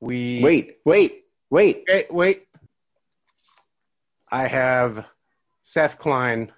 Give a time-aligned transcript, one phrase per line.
[0.00, 1.84] We Wait, wait, wait.
[1.86, 2.46] Hey, wait.
[4.32, 5.06] I have
[5.60, 6.52] Seth Klein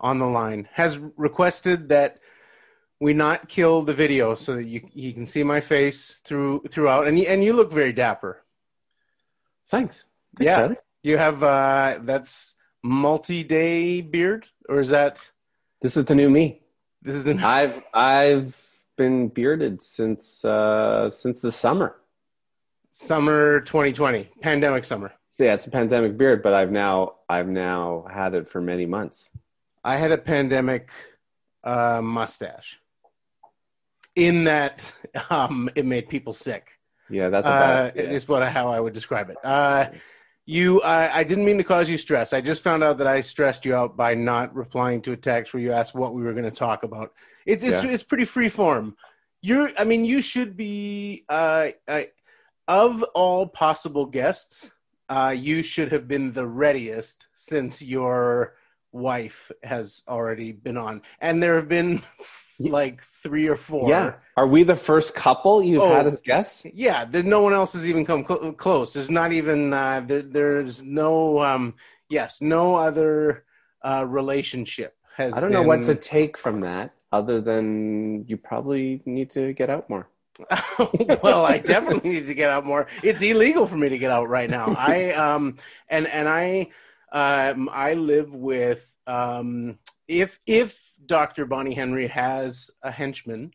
[0.00, 0.68] on the line.
[0.72, 2.20] Has requested that
[3.00, 7.06] we not kill the video so that you he can see my face through throughout,
[7.06, 8.42] and you, and you look very dapper.
[9.68, 10.08] Thanks.
[10.36, 10.76] Thanks, yeah, Charlie.
[11.02, 15.30] you have uh, that's multi-day beard, or is that
[15.80, 16.62] This is the new me.
[17.00, 21.96] this is the I've I've been bearded since uh since the summer.
[22.92, 25.12] Summer 2020 pandemic summer?
[25.38, 29.30] Yeah, it's a pandemic beard, but I've now I've now had it for many months.
[29.82, 30.90] I had a pandemic
[31.64, 32.78] uh, mustache.
[34.14, 34.92] In that,
[35.30, 36.78] um, it made people sick.
[37.10, 38.02] Yeah, that's uh, about yeah.
[38.02, 39.36] is what how I would describe it.
[39.42, 39.86] Uh,
[40.44, 42.32] you, I, I didn't mean to cause you stress.
[42.32, 45.54] I just found out that I stressed you out by not replying to a text
[45.54, 47.12] where you asked what we were going to talk about.
[47.46, 47.90] It's it's Yeah.
[47.90, 48.96] it's pretty free form.
[49.40, 52.02] You're, I mean, you should be uh, uh,
[52.68, 54.70] of all possible guests.
[55.08, 58.54] Uh, you should have been the readiest since your
[58.92, 62.00] wife has already been on, and there have been
[62.58, 63.88] like three or four.
[63.90, 64.14] Yeah.
[64.36, 65.94] Are we the first couple you've Oh.
[65.94, 66.64] had as guests?
[66.72, 68.92] Yeah, there, no one else has even come cl- close.
[68.92, 71.74] There's not even uh, there, there's no um,
[72.08, 73.44] yes, no other
[73.84, 75.36] uh, relationship has.
[75.36, 79.68] I don't know what to take from that other than you probably need to get
[79.68, 80.08] out more.
[81.22, 82.86] well, I definitely need to get out more.
[83.02, 84.74] It's illegal for me to get out right now.
[84.76, 85.56] I um
[85.88, 86.68] and and I
[87.12, 91.46] um I live with um if if Dr.
[91.46, 93.52] Bonnie Henry has a henchman,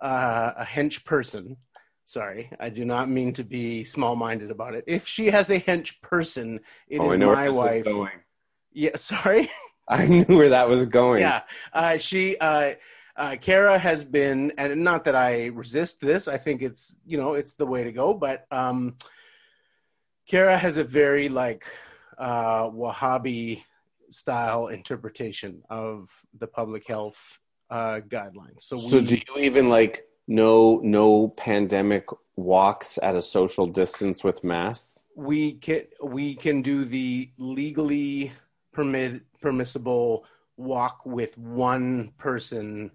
[0.00, 1.56] uh, a hench person.
[2.04, 4.84] Sorry, I do not mean to be small-minded about it.
[4.86, 7.84] If she has a hench person, it is oh, I know my wife.
[7.84, 8.12] going.
[8.72, 9.50] Yeah, sorry.
[9.88, 11.20] I knew where that was going.
[11.20, 12.72] Yeah, uh, she, uh,
[13.16, 16.28] uh, Kara has been, and not that I resist this.
[16.28, 18.14] I think it's you know it's the way to go.
[18.14, 18.96] But um,
[20.26, 21.64] Kara has a very like
[22.18, 23.62] uh, Wahhabi
[24.10, 27.38] style interpretation of the public health
[27.70, 28.62] uh, guidelines.
[28.62, 32.06] So, So we, do you even like no no pandemic
[32.36, 35.04] walks at a social distance with masks?
[35.16, 38.30] we can we can do the legally
[38.72, 40.24] permit permissible
[40.58, 42.90] walk with one person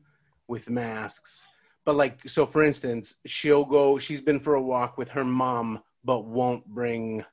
[0.52, 1.48] with masks
[1.86, 5.68] but like so for instance she'll go she's been for a walk with her mom
[6.04, 7.24] but won't bring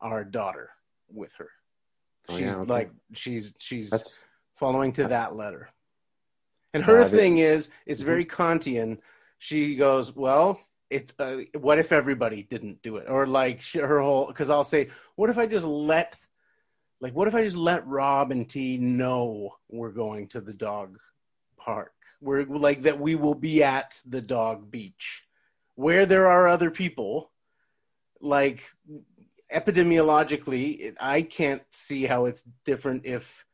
[0.00, 0.70] our daughter
[1.20, 1.50] with her
[2.28, 2.72] Oh, she's yeah, okay.
[2.76, 4.14] like she's she's That's
[4.56, 5.68] following to that letter.
[6.72, 8.90] And her That thing is- it's very Kantian.
[9.36, 10.58] She goes, "Well,
[10.88, 11.12] it.
[11.18, 14.26] Uh, what if everybody didn't do it?" Or like she, her whole.
[14.26, 16.16] Because I'll say, "What if I just let,
[17.04, 20.98] like, what if I just let Rob and T know we're going to the dog
[21.58, 21.93] park?
[22.24, 22.98] We're like that.
[22.98, 25.24] We will be at the dog beach,
[25.74, 27.30] where there are other people.
[28.20, 28.62] Like
[29.52, 33.44] epidemiologically, it, I can't see how it's different if."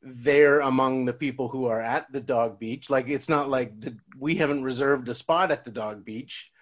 [0.00, 2.88] they're among the people who are at the dog beach.
[2.88, 6.52] Like it's not like the, we haven't reserved a spot at the dog beach.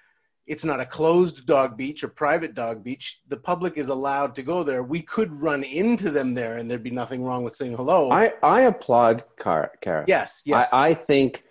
[0.47, 3.21] It's not a closed dog beach or private dog beach.
[3.29, 4.83] The public is allowed to go there.
[4.83, 8.11] We could run into them there, and there'd be nothing wrong with saying hello.
[8.13, 9.71] I I applaud Kara.
[9.81, 10.05] Kara.
[10.07, 10.73] yes, yes.
[10.73, 11.43] I, I think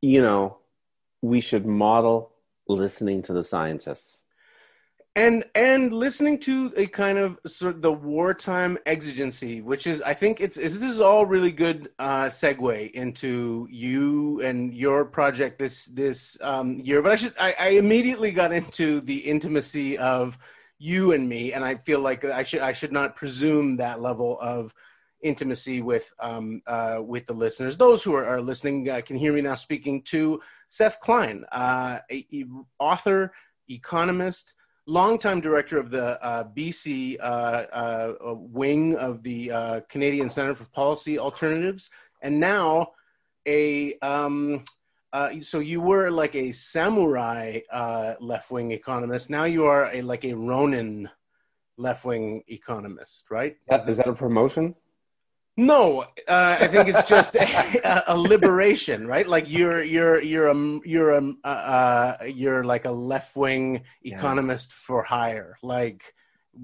[0.00, 0.58] you know
[1.22, 2.32] we should model
[2.68, 4.23] listening to the scientists.
[5.16, 10.14] And and listening to a kind of sort of the wartime exigency, which is I
[10.14, 15.58] think it's, it's this is all really good uh, segue into you and your project
[15.58, 17.00] this this um, year.
[17.00, 20.36] But I should I, I immediately got into the intimacy of
[20.78, 24.36] you and me, and I feel like I should I should not presume that level
[24.40, 24.74] of
[25.22, 27.76] intimacy with um, uh, with the listeners.
[27.76, 32.00] Those who are, are listening uh, can hear me now speaking to Seth Klein, uh,
[32.10, 32.46] a, a
[32.80, 33.32] author,
[33.68, 34.54] economist
[34.86, 40.64] longtime director of the uh, BC uh, uh, wing of the uh, Canadian Center for
[40.66, 41.90] Policy Alternatives,
[42.22, 42.92] and now
[43.46, 43.94] a.
[44.00, 44.64] Um,
[45.12, 49.30] uh, so you were like a samurai uh, left-wing economist.
[49.30, 51.08] Now you are a like a Ronin
[51.76, 53.56] left-wing economist, right?
[53.68, 54.74] That, is that a promotion?
[55.56, 59.26] No, uh, I think it's just a, a liberation, right?
[59.26, 64.16] Like you're you're you're a you're a uh, uh, you're like a left wing Yeah.
[64.16, 66.02] economist for hire, like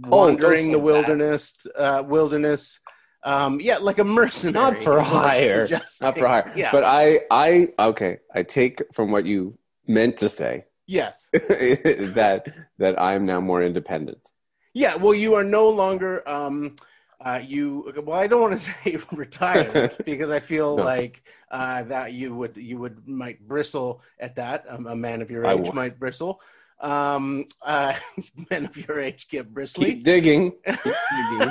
[0.05, 2.81] Oh, wandering say the wilderness, uh, wilderness.
[3.23, 4.65] Um, yeah, like a mercenary.
[4.65, 5.69] Not for is what I'm hire.
[6.01, 6.53] Not for hire.
[6.57, 6.73] Yeah.
[6.73, 8.19] But I I okay.
[8.35, 11.29] I take from what you meant to say yes.
[11.33, 12.47] that
[12.79, 14.31] that I'm now more independent.
[14.75, 14.95] Yeah.
[14.97, 16.29] Well, you are no longer.
[16.29, 16.77] Um,
[17.21, 20.85] uh, you well, I don't want to say retired because I feel No.
[20.85, 24.65] like uh, that you would you would might bristle at that.
[24.69, 26.41] Um, a man of your age might bristle.
[26.81, 27.93] um, uh,
[28.51, 29.95] men of your age get bristly.
[29.97, 30.53] Keep digging.
[30.67, 31.51] Keep digging.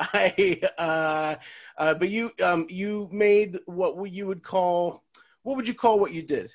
[0.00, 1.34] I, uh,
[1.76, 5.02] uh, but you, um, you made what you would call,
[5.42, 6.50] what would you call what you did?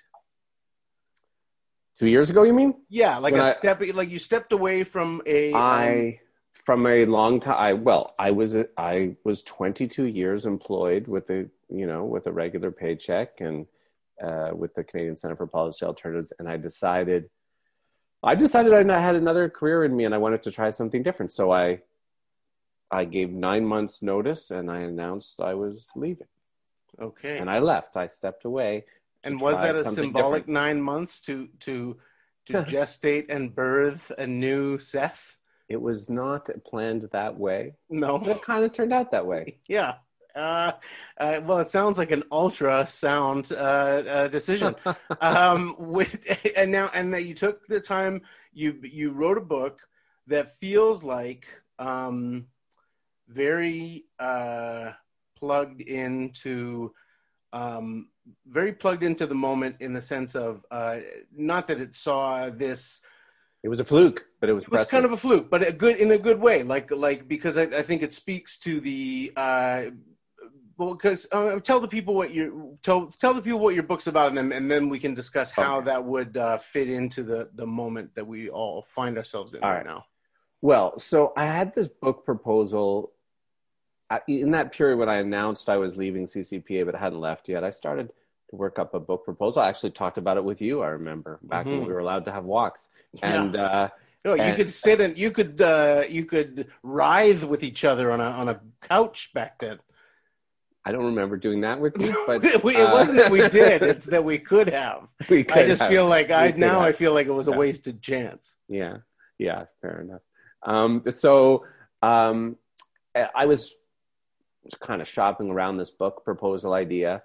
[1.99, 2.73] Two years ago, you mean?
[2.89, 5.53] Yeah, like When a I- step, like you stepped away from a.
[5.53, 6.19] um, I
[6.53, 7.57] from a long time.
[7.57, 12.27] I well, I was a, I was 22 years employed with a you know with
[12.27, 13.65] a regular paycheck and
[14.23, 17.29] uh, with the Canadian Center for Policy Alternatives, and I decided
[18.23, 21.33] I decided I had another career in me, and I wanted to try something different.
[21.33, 21.81] So I
[22.89, 26.27] I gave nine months notice, and I announced I was leaving,
[27.01, 27.37] okay.
[27.39, 27.97] and I left.
[27.97, 28.85] I stepped away.
[29.25, 30.47] And was that a symbolic different.
[30.49, 31.97] nine months to to
[32.45, 35.37] to gestate and birth a new Seth?
[35.69, 38.21] It was not planned that way, but No.
[38.25, 39.59] it kind of turned out that way.
[39.67, 39.95] Yeah.
[40.35, 40.71] Uh,
[41.19, 44.75] uh, well, it sounds like an ultra sound uh, uh, decision.
[45.21, 46.25] um, with
[46.57, 48.21] and now and that you took the time
[48.51, 49.81] you you wrote a book
[50.25, 51.45] that feels like
[51.77, 52.47] um,
[53.27, 54.91] very uh,
[55.37, 56.93] plugged into
[57.51, 58.09] um,
[58.47, 60.97] very plugged into the moment in the sense of uh,
[61.31, 63.01] not that it saw this
[63.63, 65.71] It was a fluke, but it was, it was kind of a fluke, but a
[65.71, 66.63] good in a good way.
[66.63, 69.83] Like like because I, I think it speaks to the uh,
[70.77, 74.07] well, because uh, tell the people what you tell tell the people what your book's
[74.07, 75.85] about, and then and then we can discuss how Okay.
[75.85, 79.69] that would uh, fit into the the moment that we all find ourselves in All
[79.69, 79.85] right, right.
[79.85, 80.03] now.
[80.61, 83.13] Well, so I had this book proposal
[84.09, 87.63] uh, in that period when I announced I was leaving CCPA, but hadn't left yet.
[87.63, 88.11] I started
[88.53, 89.61] to work up a book proposal.
[89.63, 90.81] I actually talked about it with you.
[90.83, 91.87] I remember back when Mhm.
[91.87, 93.41] we were allowed to have walks, Yeah.
[93.43, 93.89] and uh,
[94.25, 98.11] Oh, you and- could sit and you could uh, you could writhe with each other
[98.11, 99.79] on a on a couch back then.
[100.85, 102.13] I don't remember doing that with you.
[102.27, 105.09] But it uh, wasn't that we did; it's that we could have.
[105.29, 105.91] we could I just have.
[105.91, 108.55] feel like I We now I feel like it was a wasted chance.
[108.69, 108.97] Yeah,
[109.37, 110.21] yeah, fair enough.
[110.61, 111.65] Um, so
[112.01, 112.57] um,
[113.15, 113.75] I was
[114.79, 117.23] kind of shopping around this book proposal idea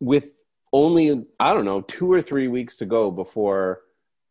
[0.00, 0.36] with
[0.72, 3.82] only, I don't know, two or three weeks to go before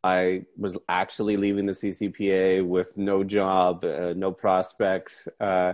[0.04, 5.74] I was actually leaving the CCPA with no job, uh, no prospects, uh,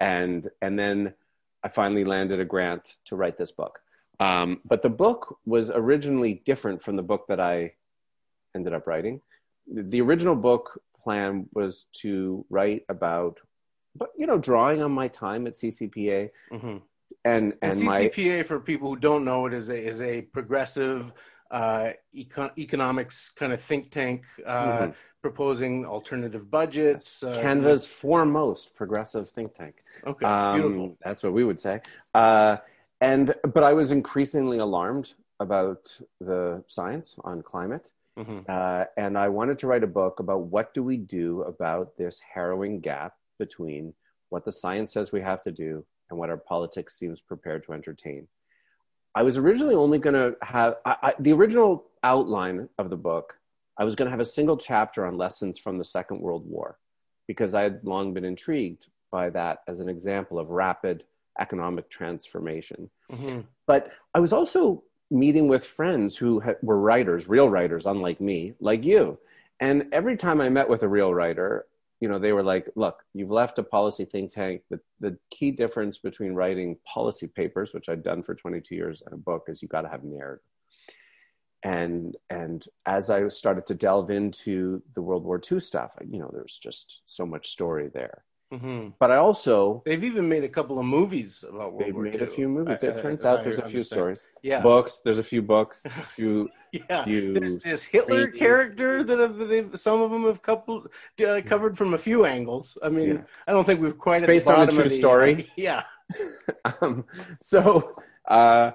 [0.00, 1.14] and and then
[1.62, 3.80] I finally landed a grant to write this book.
[4.20, 7.72] Um, but the book was originally different from the book that I
[8.54, 9.20] ended up writing.
[9.66, 13.40] The original book plan was to write about,
[13.96, 16.76] but you know, drawing on my time at CCPA hmm
[17.24, 20.22] and And and my CCPA, for people who don't know it, is a is a
[20.22, 21.12] progressive
[21.50, 24.94] uh, econ- economics kind of think tank uh, Mhm.
[25.22, 27.22] proposing alternative budgets.
[27.22, 29.82] Uh, Canada's foremost progressive think tank.
[30.06, 30.98] okay, Um, beautiful.
[31.04, 31.80] That's what we would say.
[32.14, 32.56] Uh,
[33.00, 39.28] and but I was increasingly alarmed about the science on climate, hmm uh, and I
[39.28, 43.94] wanted to write a book about what do we do about this harrowing gap between
[44.30, 45.84] what the science says we have to do
[46.14, 48.28] and what our politics seems prepared to entertain.
[49.16, 53.38] I was originally only going to have I, I, the original outline of the book.
[53.76, 56.78] I was going to have a single chapter on lessons from the Second World War
[57.26, 61.04] because I had long been intrigued by that as an example of rapid
[61.40, 62.90] economic transformation.
[63.10, 68.20] hmm But I was also meeting with friends who ha- were writers, real writers, unlike
[68.20, 69.18] me, like you.
[69.58, 71.66] And every time I met with a real writer,
[72.00, 74.62] you know, they were like, look, you've left a policy think tank.
[74.70, 79.14] The, the key difference between writing policy papers, which I'd done for 22 years, and
[79.14, 80.44] a book is you got to have narrative.
[81.62, 86.30] And and as I started to delve into the World War II stuff, you know,
[86.30, 88.24] there's just so much story there.
[88.58, 92.04] Hmm But I also They've even made a couple of movies about World they've War
[92.04, 92.26] made II.
[92.28, 92.82] a few movies.
[92.84, 94.28] I- It I- turns out there's a few stories.
[94.42, 94.98] Yeah, Books.
[95.04, 95.84] There's a few books.
[95.84, 97.04] A few yeah.
[97.04, 100.88] few There's this Hitler character that have, they've, some of them have coupled,
[101.26, 102.76] uh, covered from a few angles.
[102.82, 103.22] I mean, Yeah.
[103.48, 105.32] I don't think we've quite at Based the on a true the, story.
[105.56, 105.82] yeah.
[106.80, 107.04] um,
[107.40, 107.96] so,
[108.28, 108.72] uh,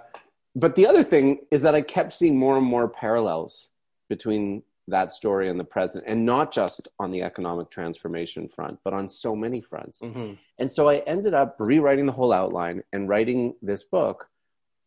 [0.56, 3.70] but the other thing is that I kept seeing more and more parallels
[4.10, 8.94] between that story in the present, and not just on the economic transformation front, but
[8.94, 10.00] on so many fronts.
[10.00, 14.30] hmm And so I ended up rewriting the whole outline and writing this book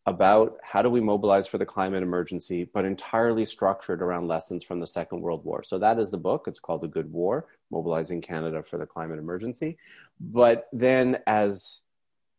[0.06, 4.80] about how do we mobilize for the climate emergency, but entirely structured around lessons from
[4.80, 5.62] the Second World War.
[5.62, 6.46] So that is the book.
[6.48, 9.78] It's called The Good War Mobilizing Canada for the Climate Emergency.
[10.20, 11.82] But then, as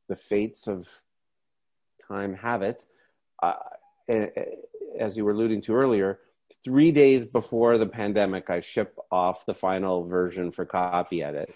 [0.10, 0.90] the fates of
[2.06, 2.86] time have it,
[3.42, 3.54] uh,
[5.00, 6.20] as you were alluding to earlier,
[6.64, 11.54] three days before the pandemic, I ship off the final version for copy edit.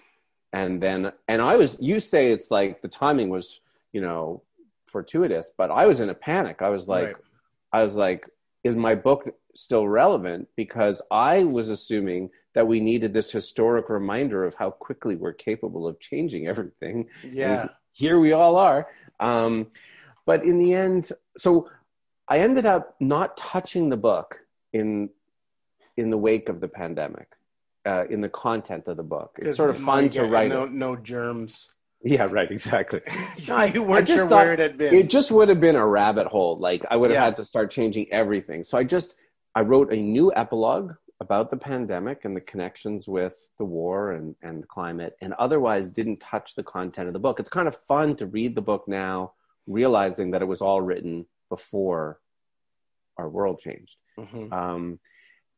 [0.54, 3.60] And then, and I was, you say it's like the timing was,
[3.94, 4.44] you know,
[4.88, 6.62] fortuitous, but I was in a panic.
[6.62, 7.16] I was like, Right.
[7.74, 8.30] I was like,
[8.64, 14.44] is my book still relevant because I was assuming that we needed this historic reminder
[14.44, 17.08] of how quickly we're capable of changing everything.
[17.24, 17.62] Yeah.
[17.62, 18.88] And here we all are.
[19.20, 19.68] Um,
[20.26, 21.70] but in the end, so
[22.28, 24.42] I ended up not touching the book
[24.74, 25.10] in
[25.96, 27.28] in the wake of the pandemic,
[27.86, 29.38] uh, in the content of the book.
[29.40, 30.50] It's sort of fun to write.
[30.50, 31.70] No, no germs.
[32.04, 32.50] Yeah, right.
[32.52, 33.02] Exactly.
[33.48, 34.94] no, you weren't sure where it had been.
[34.94, 36.58] It just would have been a rabbit hole.
[36.60, 37.26] Like I would have Yeah.
[37.26, 38.64] had to start changing everything.
[38.64, 39.16] So I just
[39.56, 44.36] I wrote a new epilogue about the pandemic and the connections with the war and
[44.44, 47.40] and the climate, and otherwise didn't touch the content of the book.
[47.40, 49.34] It's kind of fun to read the book now,
[49.66, 52.20] realizing that it was all written before
[53.18, 53.96] our world changed.
[54.18, 54.52] Mhm.
[54.52, 55.00] Um,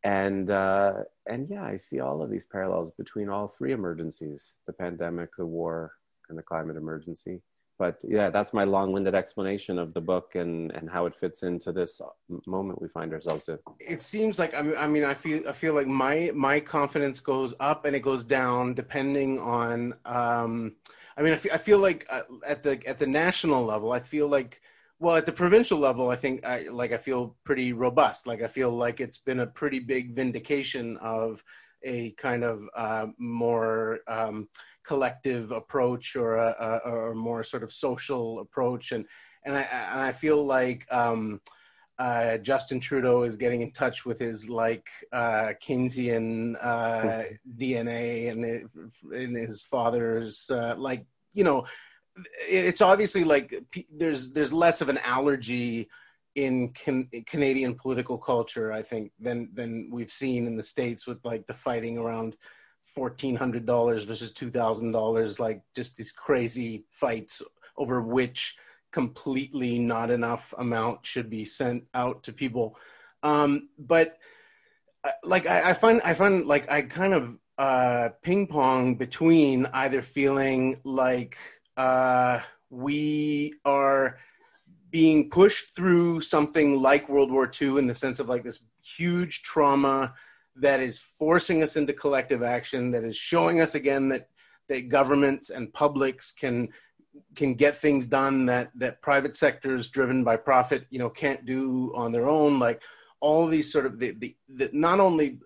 [0.04, 0.94] and uh,
[1.28, 5.46] and yeah, I see all of these parallels between all three emergencies: the pandemic, the
[5.46, 5.94] war,
[6.30, 7.42] and the climate emergency.
[7.78, 11.72] But yeah, that's my long-winded explanation of the book and and how it fits into
[11.72, 12.02] this
[12.46, 13.58] moment we find ourselves in.
[13.80, 17.20] It seems like I mean, I mean, I feel I feel like my my confidence
[17.22, 19.96] goes up and it goes down depending on.
[20.06, 20.76] Um,
[21.18, 24.00] I mean, I feel, I feel like uh, at the at the national level, I
[24.00, 24.62] feel like
[25.00, 28.28] well, at the provincial level, I think I like I feel pretty robust.
[28.28, 31.42] Like I feel like it's been a pretty big vindication of
[31.84, 34.50] a kind of uh, more um,
[34.86, 39.06] collective approach or a, a or a more sort of social approach, and
[39.46, 40.86] and I and I feel like.
[40.92, 41.42] Um,
[41.98, 47.24] uh, Justin Trudeau is getting in touch with his like uh, Keynesian uh,
[47.58, 48.72] DNA and it-
[49.14, 51.66] in his father's uh, like you know
[52.48, 53.54] it's obviously like
[53.92, 55.90] there's there's less of an allergy
[56.36, 61.24] in can, Canadian political culture I think than than we've seen in the states with
[61.24, 62.36] like the fighting around
[62.84, 67.42] fourteen hundred dollars versus two thousand dollars like just these crazy fights
[67.78, 68.56] over which
[68.92, 72.78] completely not enough amount should be sent out to people.
[73.24, 74.18] Um but
[75.04, 79.66] uh, like I, I find i find like i kind of uh ping pong between
[79.74, 81.38] either feeling like
[81.80, 84.20] uh we are
[84.92, 89.42] being pushed through something like world war ii in the sense of like this huge
[89.42, 90.14] trauma
[90.56, 94.30] that is forcing us into collective action that is showing us again that
[94.68, 96.68] that governments and publics can
[97.36, 101.92] can get things done that that private sectors driven by profit you know can't do
[101.96, 102.60] on their own.
[102.60, 102.82] Like
[103.20, 105.40] all these sort of the, the, the not only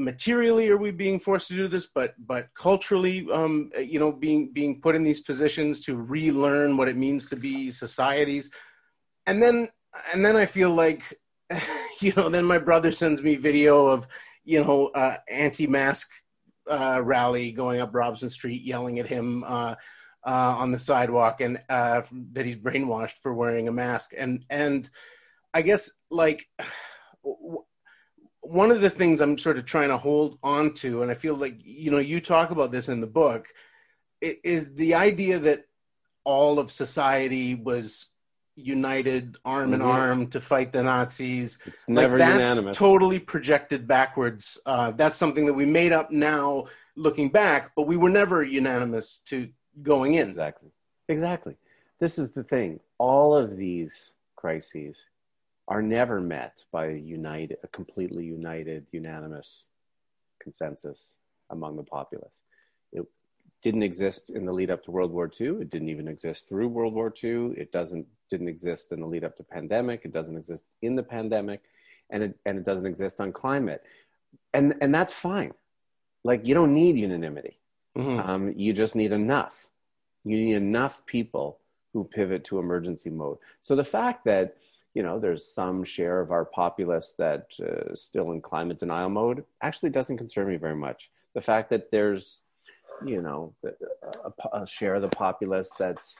[0.00, 4.52] materially are we being forced to do this but but culturally um you know being
[4.52, 8.50] being put in these positions to relearn what it means to be societies
[9.26, 9.68] and then
[10.12, 11.02] and then i feel like
[12.00, 14.06] you know then my brother sends me video of
[14.44, 16.08] you know uh anti-mask
[16.70, 19.74] uh rally going up robson street yelling at him uh
[20.24, 22.02] uh, on the sidewalk and uh,
[22.32, 24.12] that he's brainwashed for wearing a mask.
[24.16, 24.88] And and
[25.54, 26.46] I guess like
[28.42, 31.36] one of the things I'm sort of trying to hold on to, and I feel
[31.36, 33.46] like you know you talk about this in the book,
[34.20, 35.66] is the idea that
[36.24, 38.06] all of society was
[38.56, 39.86] united arm in Mhm.
[39.86, 42.76] arm to fight the Nazis It's never like that's unanimous.
[42.76, 44.58] totally projected backwards.
[44.66, 49.18] Uh, that's something that we made up now, looking back, but we were never unanimous
[49.26, 49.48] to
[49.82, 50.26] going in.
[50.28, 50.70] Exactly.
[51.08, 51.56] Exactly.
[52.00, 52.80] This is the thing.
[52.98, 55.06] All of these crises
[55.70, 59.68] are never met by a united, a completely united, unanimous
[60.40, 61.16] consensus
[61.50, 62.42] among the populace.
[62.92, 63.06] It
[63.62, 65.60] didn't exist in the lead up to World War II.
[65.60, 67.52] It didn't even exist through World War II.
[67.56, 70.02] It doesn't didn't exist in the lead up to pandemic.
[70.04, 71.60] It doesn't exist in the pandemic,
[72.10, 73.84] and it and it doesn't exist on climate,
[74.52, 75.54] and and that's fine.
[76.24, 77.58] Like you don't need unanimity.
[77.96, 78.28] Mhm.
[78.28, 79.68] Um, you just need enough.
[80.24, 81.58] You need enough people
[81.92, 83.38] who pivot to emergency mode.
[83.62, 84.56] So the fact that
[84.94, 89.44] you know there's some share of our populace that uh, still in climate denial mode
[89.62, 91.10] actually doesn't concern me very much.
[91.34, 92.42] The fact that there's
[93.04, 96.16] you know a, a share of the populace that's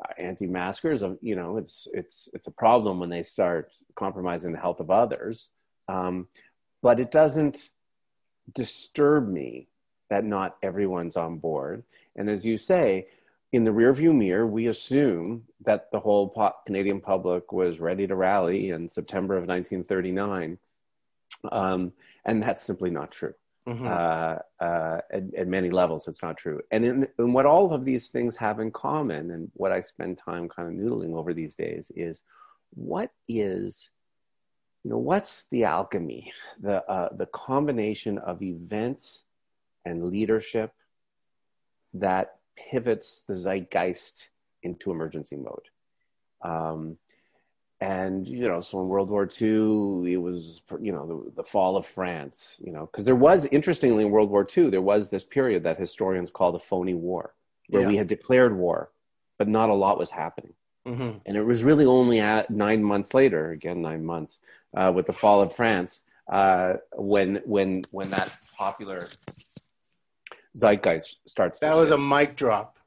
[0.00, 4.58] uh, anti-maskers, um, you know, it's it's it's a problem when they start compromising the
[4.58, 5.50] health of others.
[5.88, 6.28] Um,
[6.82, 7.70] but it doesn't
[8.54, 9.68] disturb me
[10.08, 11.84] that not everyone's on board.
[12.16, 13.08] And as you say,
[13.52, 16.32] in the rearview mirror, we assume that the whole
[16.66, 20.58] Canadian public was ready to rally in September of 1939.
[21.50, 21.92] Um,
[22.24, 23.34] and that's simply not true.
[23.66, 23.86] Mhm.
[23.86, 26.60] Uh, uh, at, at many levels, it's not true.
[26.70, 30.16] And in, in what all of these things have in common, and what I spend
[30.16, 32.22] time kind of noodling over these days, is
[32.70, 33.90] what is,
[34.82, 39.24] you know, what's the alchemy, the uh, the combination of events
[39.84, 40.72] and leadership
[41.94, 42.39] that
[42.70, 44.30] pivots the zeitgeist
[44.62, 45.68] into emergency mode.
[46.42, 46.98] Um,
[47.80, 51.76] and you know, so in World War II, it was you know the, the fall
[51.76, 52.60] of France.
[52.64, 55.78] You know, because there was interestingly in World War II, there was this period that
[55.78, 57.34] historians call the phony war,
[57.68, 57.88] where Yeah.
[57.88, 58.90] we had declared war,
[59.38, 60.52] but not a lot was happening.
[60.86, 64.40] hmm And it was really only at nine months later, again nine months,
[64.76, 69.00] uh, with the fall of France, uh, when when when that popular
[70.56, 71.60] zeitgeist starts.
[71.60, 72.78] That was a mic drop,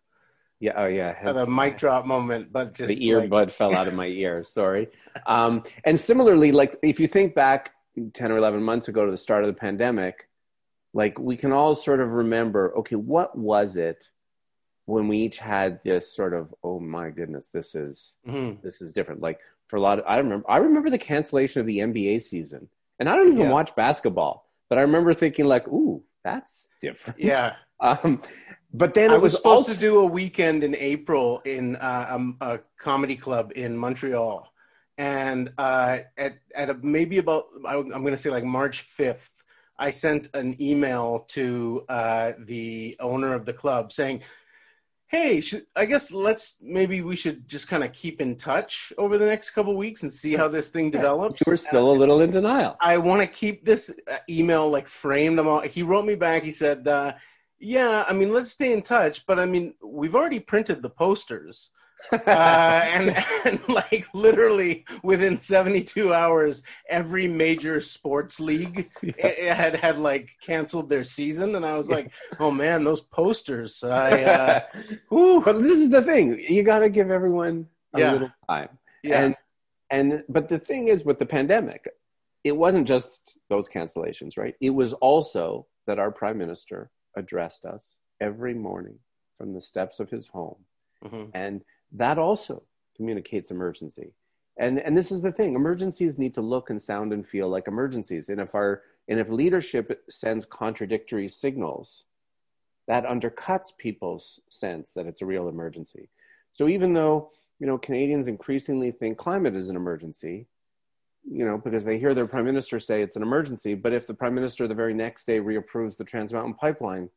[0.60, 3.88] yeah, oh yeah, uh, the mic drop moment, but just the like- earbud fell out
[3.88, 4.44] of my ear.
[4.44, 4.90] Sorry.
[5.26, 7.72] Um, and similarly, like if you think back
[8.14, 10.28] ten or eleven months ago to the start of the pandemic,
[10.94, 14.10] like we can all sort of remember, okay, what was it
[14.86, 18.62] when we each had this sort of, oh my goodness, this is Mhm.
[18.62, 19.22] this is different.
[19.22, 22.68] Like for a lot of, I remember, I remember the cancellation of the NBA season,
[23.00, 23.52] and I don't even Yeah.
[23.52, 27.20] watch basketball, but I remember thinking like, ooh, that's different.
[27.20, 28.22] Yeah, Um,
[28.74, 32.08] but then I was was, supposed also, to do a weekend in April in uh,
[32.10, 34.48] um, a comedy club in Montreal,
[34.98, 39.44] and uh, at at a, maybe about I- I'm going to say like March fifth,
[39.78, 44.22] I sent an email to uh, the owner of the club saying,
[45.08, 49.18] "Hey, should, I guess let's maybe we should just kind of keep in touch over
[49.18, 52.22] the next couple weeks and see how this thing develops." you were still a little
[52.22, 52.76] in denial.
[52.80, 55.40] I want to keep this uh, email like framed.
[55.40, 56.44] All, he wrote me back.
[56.44, 57.14] He said, uh,
[57.60, 61.70] "Yeah, I mean, let's stay in touch, but I mean, we've already printed the posters,
[62.12, 68.90] uh, and and like literally within 72 hours, every major sports league
[69.24, 73.84] i- had had like canceled their season, and I was like, oh man, those posters.
[73.84, 74.60] I uh,
[75.10, 78.12] whew, but this is the thing: you got to give everyone a Yeah.
[78.14, 78.70] little time.
[79.04, 79.36] yeah, And
[79.92, 81.88] and but the thing is with the pandemic,
[82.44, 84.56] it wasn't just those cancellations, right?
[84.62, 88.98] It was also that our prime minister addressed us every morning
[89.38, 90.58] from the steps of his home.
[91.04, 91.32] Mhm.
[91.34, 91.62] And
[91.94, 92.64] that also
[92.96, 94.14] communicates emergency.
[94.58, 97.68] And and this is the thing, emergencies need to look and sound and feel like
[97.68, 98.30] emergencies.
[98.30, 102.06] And if our and if leadership sends contradictory signals,
[102.88, 106.10] that undercuts people's sense that it's a real emergency.
[106.52, 110.48] So even though you know Canadians increasingly think climate is an emergency,
[111.26, 114.14] you know, because they hear their prime minister say it's an emergency, but if the
[114.14, 117.10] prime minister the very next day reapproves the Trans Mountain Pipeline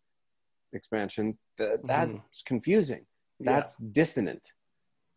[0.72, 2.44] expansion, th- that's Mhm.
[2.46, 3.06] confusing.
[3.38, 3.52] Yeah.
[3.52, 4.52] That's dissonant,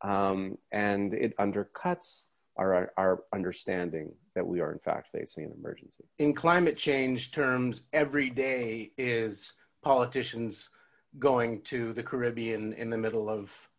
[0.02, 2.26] um, and it undercuts
[2.58, 6.04] our our understanding that we are in fact facing an emergency.
[6.18, 10.70] in climate change terms, every day is politicians
[11.18, 13.70] going to the Caribbean in the middle of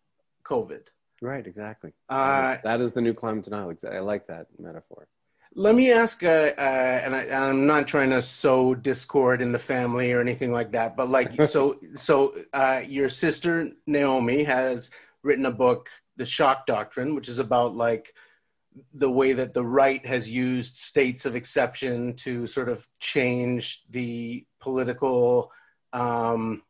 [0.44, 0.82] COVID.
[1.22, 1.92] Right, exactly.
[2.08, 3.72] Uh, that is the new climate denial.
[3.88, 5.06] I like that metaphor.
[5.54, 6.60] let me ask, uh, uh,
[7.04, 10.96] and I, I'm not trying to sow discord in the family or anything like that,
[10.96, 14.90] but like, so, so uh, your sister Naomi has
[15.22, 18.12] written a book, The Shock Doctrine, which is about like
[18.94, 24.46] the way that the right has used states of exception to sort of change the
[24.60, 25.50] political
[25.92, 26.62] um,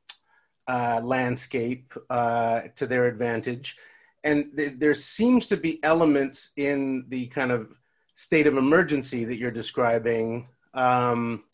[0.67, 3.77] uh, landscape uh, to their advantage.
[4.25, 7.73] And th- there seems to be elements in the kind of
[8.15, 11.45] state of emergency that you're describing um,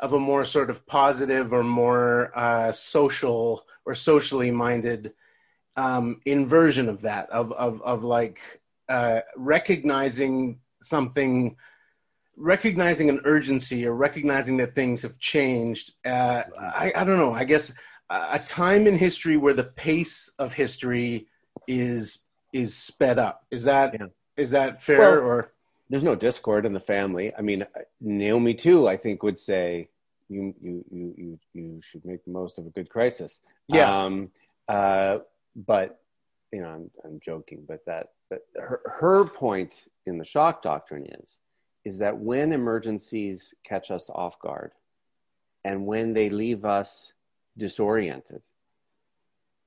[0.00, 5.12] of a more sort of positive or more uh, social or socially minded
[5.76, 8.40] um, inversion of that, of, of, of like
[8.88, 11.56] uh, recognizing something,
[12.36, 15.92] recognizing an urgency or recognizing that things have changed.
[16.04, 17.32] Uh, I, I don't know.
[17.32, 17.72] I guess
[18.10, 21.26] a time in history where the pace of history
[21.66, 22.20] is
[22.52, 23.44] is sped up.
[23.50, 23.94] Is that
[24.36, 24.58] is Yeah.
[24.66, 25.52] that fair Well- or?
[25.88, 27.32] There's no discord in the family.
[27.38, 27.64] I mean,
[28.00, 28.88] Naomi too.
[28.88, 29.88] I think would say
[30.28, 33.40] you you you you you should make the most of a good crisis.
[33.68, 33.88] Yeah.
[34.04, 34.32] Um,
[34.68, 35.18] uh,
[35.56, 36.00] but
[36.52, 37.64] you know, I'm I'm joking.
[37.66, 41.38] But that but her her point in the shock doctrine is
[41.84, 44.72] is that when emergencies catch us off guard,
[45.64, 47.12] and when they leave us
[47.56, 48.42] disoriented,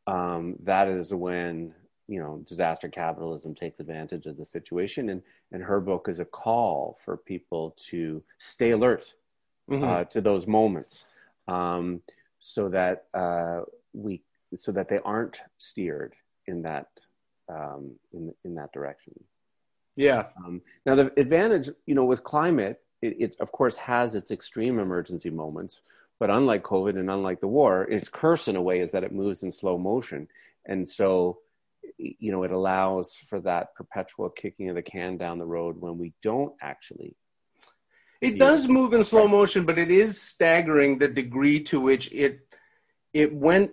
[0.07, 1.73] um, that is when
[2.07, 5.21] you know disaster capitalism takes advantage of the situation and
[5.51, 9.13] and her book is a call for people to stay alert
[9.69, 9.83] Mhm.
[9.83, 11.05] uh, to those moments
[11.47, 12.01] um,
[12.39, 13.61] so that uh,
[13.93, 14.23] we
[14.55, 16.13] so that they aren't steered
[16.47, 16.87] in that
[17.49, 19.13] um, in in that direction
[19.99, 20.27] yeah.
[20.45, 24.79] um, now, the advantage, you know, with climate, it, it of course has its extreme
[24.79, 25.81] emergency moments,
[26.21, 29.11] but unlike COVID and unlike the war, its curse in a way is that it
[29.11, 30.29] moves in slow motion,
[30.65, 31.39] and so,
[31.97, 35.97] you know, it allows for that perpetual kicking of the can down the road when
[35.97, 37.15] we don't actually.
[38.21, 42.39] It does move in slow motion, but it is staggering the degree to which it
[43.13, 43.71] it went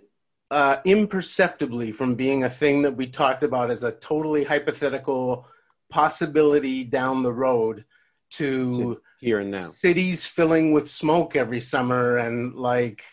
[0.49, 5.45] uh, imperceptibly from being a thing that we talked about as a totally hypothetical
[5.89, 7.85] possibility down the road
[8.29, 9.61] to, here and now.
[9.61, 13.03] cities filling with smoke every summer and like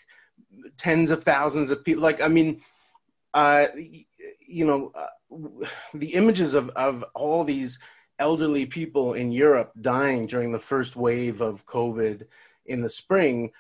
[0.77, 2.61] tens of thousands of people like i mean
[3.35, 3.67] uh
[4.47, 7.79] you know uh, the images of of all these
[8.19, 12.27] elderly people in europe dying during the first wave of covid
[12.67, 13.53] in the spring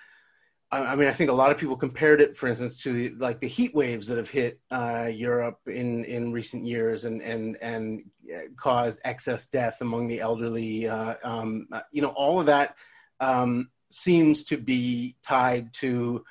[0.71, 3.41] I mean, I think a lot of people compared it, for instance, to the, like
[3.41, 8.03] the heat waves that have hit uh, Europe in, in recent years and and and
[8.35, 10.89] uh, caused excess death among the elderly.
[10.89, 12.77] Uh, um, uh, you know, all of that
[13.21, 16.25] um, seems to be tied to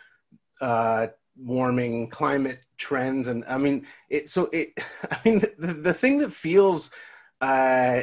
[0.59, 4.27] uh, warming climate trends, and I mean, it.
[4.27, 4.73] So it.
[5.11, 6.91] I mean, the, the thing that feels
[7.39, 8.01] uh,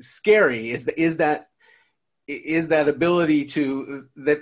[0.00, 1.49] scary is the, is that
[2.30, 4.40] is that ability to that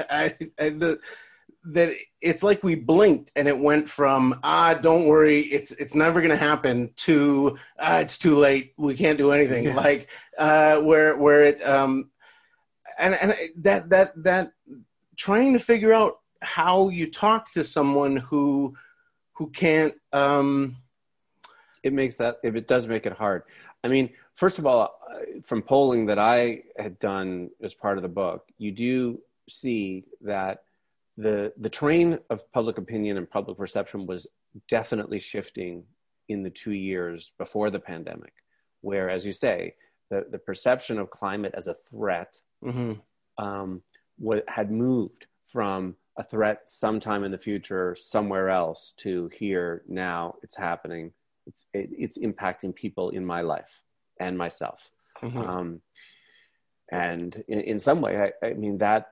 [0.10, 0.98] I, I, the,
[1.64, 6.20] that it's like we blinked and it went from ah don't worry it's it's never
[6.20, 9.76] going to happen to ah it's too late we can't do anything Yeah.
[9.76, 12.10] like uh where where it um
[12.98, 14.52] and and that that that
[15.16, 18.74] trying to figure out how you talk to someone who
[19.34, 20.76] who can't um
[21.82, 23.42] it makes that if it does make it hard
[23.84, 24.08] i mean
[24.40, 24.98] first of all
[25.44, 30.62] from polling that i had done as part of the book you do see that
[31.18, 34.26] the the train of public opinion and public perception was
[34.68, 35.84] definitely shifting
[36.28, 38.32] in the two years before the pandemic
[38.80, 39.74] where as you say
[40.10, 42.98] the, the perception of climate as a threat mhm,
[43.36, 43.82] um,
[44.18, 50.34] what had moved from a threat sometime in the future somewhere else to here now
[50.42, 51.12] it's happening.
[51.46, 53.82] It's it, it's impacting people in my life
[54.20, 54.90] and myself.
[55.22, 55.36] Mhm.
[55.48, 55.82] um,
[56.92, 59.10] and in, in some way I, I mean that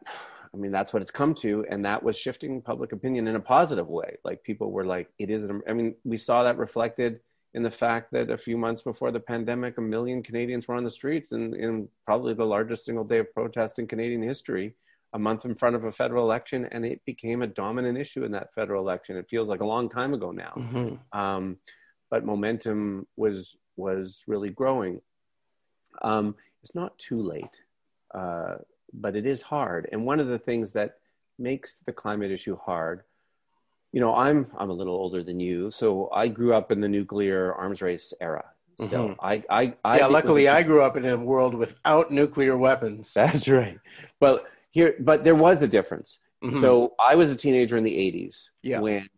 [0.55, 1.65] i mean that's what it's come to.
[1.71, 4.17] And that was shifting public opinion in a positive way.
[4.25, 7.21] Like people were like it is an, i mean we saw that reflected
[7.55, 10.85] in the fact that a few months before the pandemic a million canadians were on
[10.85, 14.75] the streets and in probably the largest single day of protest in canadian history
[15.15, 18.33] a month in front of a federal election and it became a dominant issue in
[18.33, 19.17] that federal election.
[19.17, 20.53] It feels like a long time ago now.
[20.57, 20.99] Mhm.
[21.23, 21.57] um,
[22.11, 25.01] but momentum was was really growing.
[26.03, 27.63] Um, it's not too late,
[28.15, 28.57] uh,
[28.93, 29.89] but it is hard.
[29.93, 30.97] And one of the things that
[31.39, 33.03] makes the climate issue hard,
[33.93, 36.89] you know, I'm I'm a little older than you, so I grew up in the
[36.89, 38.45] nuclear arms race era.
[38.81, 39.17] Still, Mhm.
[39.21, 43.13] I, I, I yeah luckily was- i grew up in a world without nuclear weapons
[43.13, 43.79] That's right.
[44.21, 46.19] But here, but there was a difference.
[46.45, 46.61] Mhm.
[46.61, 48.79] So I was a teenager in the 80s Yeah.
[48.79, 49.09] when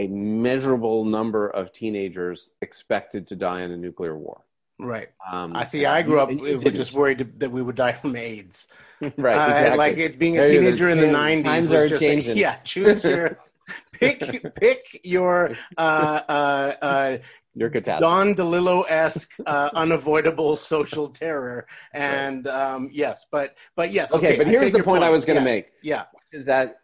[0.00, 4.38] a measurable number of teenagers expected to die in a nuclear war.
[4.78, 5.84] right Um, I see.
[5.86, 8.66] I grew up uh, just worried that we would die from AIDS.
[9.16, 12.36] right, Uh, like it being a teenager in the '90s times was are just changing.
[12.36, 12.56] yeah.
[12.64, 13.38] Choose your
[13.92, 14.18] pick.
[14.56, 15.36] Pick your
[15.78, 17.18] uh, uh, uh,
[17.54, 18.00] Your catastrophe.
[18.14, 21.66] Don DeLillo esque uh, unavoidable social terror.
[21.92, 24.12] And um, yes, but but yes.
[24.12, 25.44] Okay, but here's the point I was gonna Yes.
[25.52, 25.66] make.
[25.82, 26.79] Yeah, is that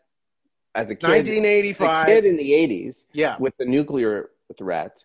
[0.76, 3.36] as a kid, as a kid in the 80s yeah.
[3.38, 5.04] with the nuclear threat,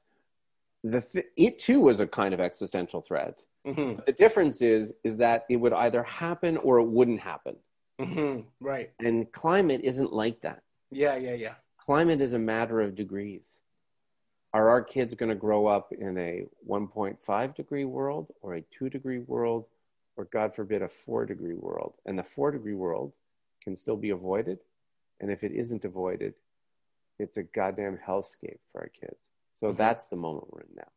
[0.84, 3.40] the th- it too was a kind of existential threat.
[3.66, 7.56] hmm The difference is is that it would either happen or it wouldn't happen.
[8.00, 8.92] hmm Right.
[9.00, 10.62] And climate isn't like that.
[10.92, 11.16] Yeah.
[11.16, 11.34] Yeah.
[11.46, 11.56] Yeah.
[11.78, 13.60] Climate is a matter of degrees.
[14.54, 18.90] Are our kids going to grow up in a 1.5 degree world or a 2
[18.90, 19.66] degree world
[20.18, 21.94] or, God forbid, a 4 degree world?
[22.06, 23.14] And the 4 degree world
[23.64, 24.60] can still be avoided.
[25.22, 26.34] And if it isn't avoided,
[27.20, 29.32] it's a goddamn hellscape for our kids.
[29.54, 29.78] So Mhm.
[29.78, 30.92] that's the moment we're in now.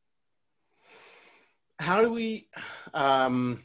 [1.81, 2.49] how do we
[2.95, 3.61] um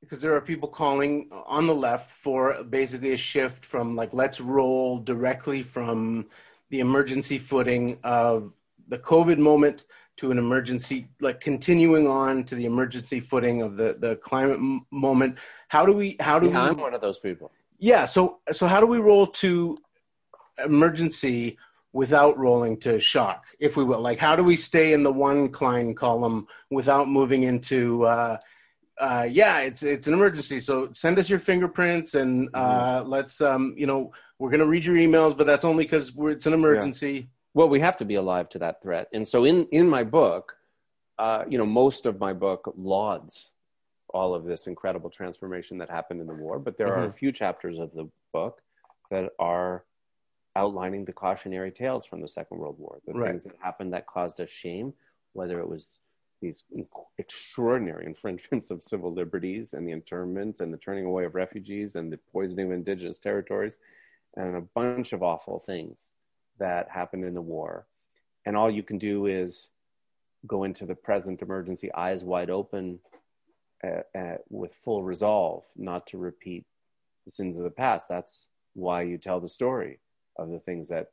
[0.00, 4.40] because there are people calling on the left for basically a shift from like let's
[4.40, 6.26] roll directly from
[6.70, 8.52] the emergency footing of
[8.88, 9.86] the covid moment
[10.16, 14.84] to an emergency like continuing on to the emergency footing of the the climate m-
[14.90, 15.38] moment
[15.68, 17.52] how do we how do Yeah, we I'm one of those people.
[17.82, 19.76] Yeah so so how do we roll to
[20.64, 21.58] emergency
[21.92, 24.00] without rolling to shock if we will?
[24.00, 28.38] Like how do we stay in the one klein column without moving into uh
[28.98, 30.60] uh yeah it's it's an emergency.
[30.60, 34.84] So send us your fingerprints and uh let's um you know we're going to read
[34.84, 37.28] your emails but that's only because it's an emergency.
[37.54, 39.08] Well, we have to be alive to that threat.
[39.12, 40.56] And so in, in my book,
[41.18, 43.51] uh, you know, most of my book lauds
[44.12, 47.16] all of this incredible transformation that happened in the war, but there are a mm-hmm.
[47.16, 48.60] few chapters of the book
[49.10, 49.84] that are
[50.56, 53.30] outlining the cautionary tales from the Second World War, the Right.
[53.30, 54.92] things that happened that caused us shame,
[55.32, 56.00] whether it was
[56.40, 56.64] these
[57.18, 62.12] extraordinary infringements of civil liberties and the internments and the turning away of refugees and
[62.12, 63.78] the poisoning of indigenous territories
[64.36, 66.12] and a bunch of awful things
[66.58, 67.86] that happened in the war.
[68.44, 69.70] And all you can do is
[70.46, 72.98] go into the present emergency eyes wide open
[73.86, 76.64] uh, uh, with full resolve not to repeat
[77.24, 78.08] the sins of the past.
[78.08, 80.00] That's why you tell the story
[80.36, 81.10] of the things that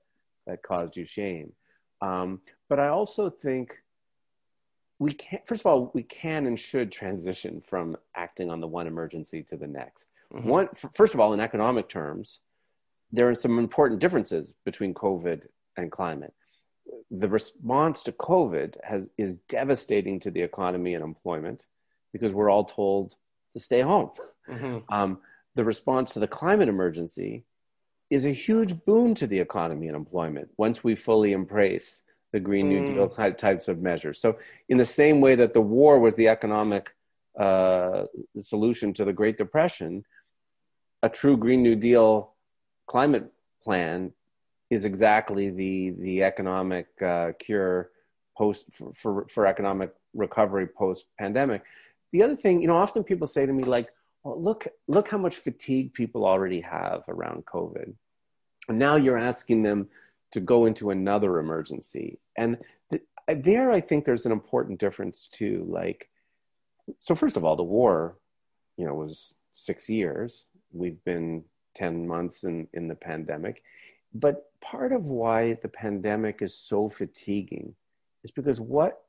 [0.48, 1.54] that caused you shame.
[2.02, 3.76] Um, but I also think
[5.00, 5.46] we can't.
[5.48, 9.58] first of all we can and should transition from acting on the one emergency to
[9.58, 10.48] the next mm-hmm.
[10.48, 12.40] one f- first of all in economic terms
[13.12, 15.44] there are some important differences between covid
[15.78, 16.34] and climate
[17.10, 21.66] the response to covid has is devastating to the economy and employment
[22.14, 23.16] because we're all told
[23.54, 24.12] to stay home
[24.50, 24.78] mm-hmm.
[24.94, 25.20] um,
[25.56, 27.44] the response to the climate emergency
[28.10, 32.70] is a huge boon to the economy and employment once we fully embrace the Green
[32.70, 33.38] New Deal mm.
[33.38, 34.20] types of measures.
[34.20, 36.92] So, in the same way that the war was the economic
[37.40, 38.06] uh,
[38.42, 40.04] solution to the Great Depression,
[41.02, 42.34] a true Green New Deal
[42.88, 43.32] climate
[43.64, 44.14] plan
[44.70, 47.90] is exactly the the economic uh, cure
[48.38, 51.64] post for, for, for economic recovery post pandemic.
[52.12, 53.90] The other thing, you know, often people say to me like,
[54.24, 57.94] well, "Look, look how much fatigue people already have around COVID,"
[58.68, 59.90] and now you're asking them
[60.32, 62.20] to go into another emergency.
[62.36, 62.58] And
[62.92, 65.66] th- there, I think there's an important difference too.
[65.68, 66.10] Like,
[67.00, 68.18] so first of all, the war,
[68.78, 70.50] you know, was six years.
[70.72, 71.44] We've been
[71.76, 73.64] 10 months in, in the pandemic.
[74.14, 77.76] But part of why the pandemic is so fatiguing
[78.24, 79.02] is because what,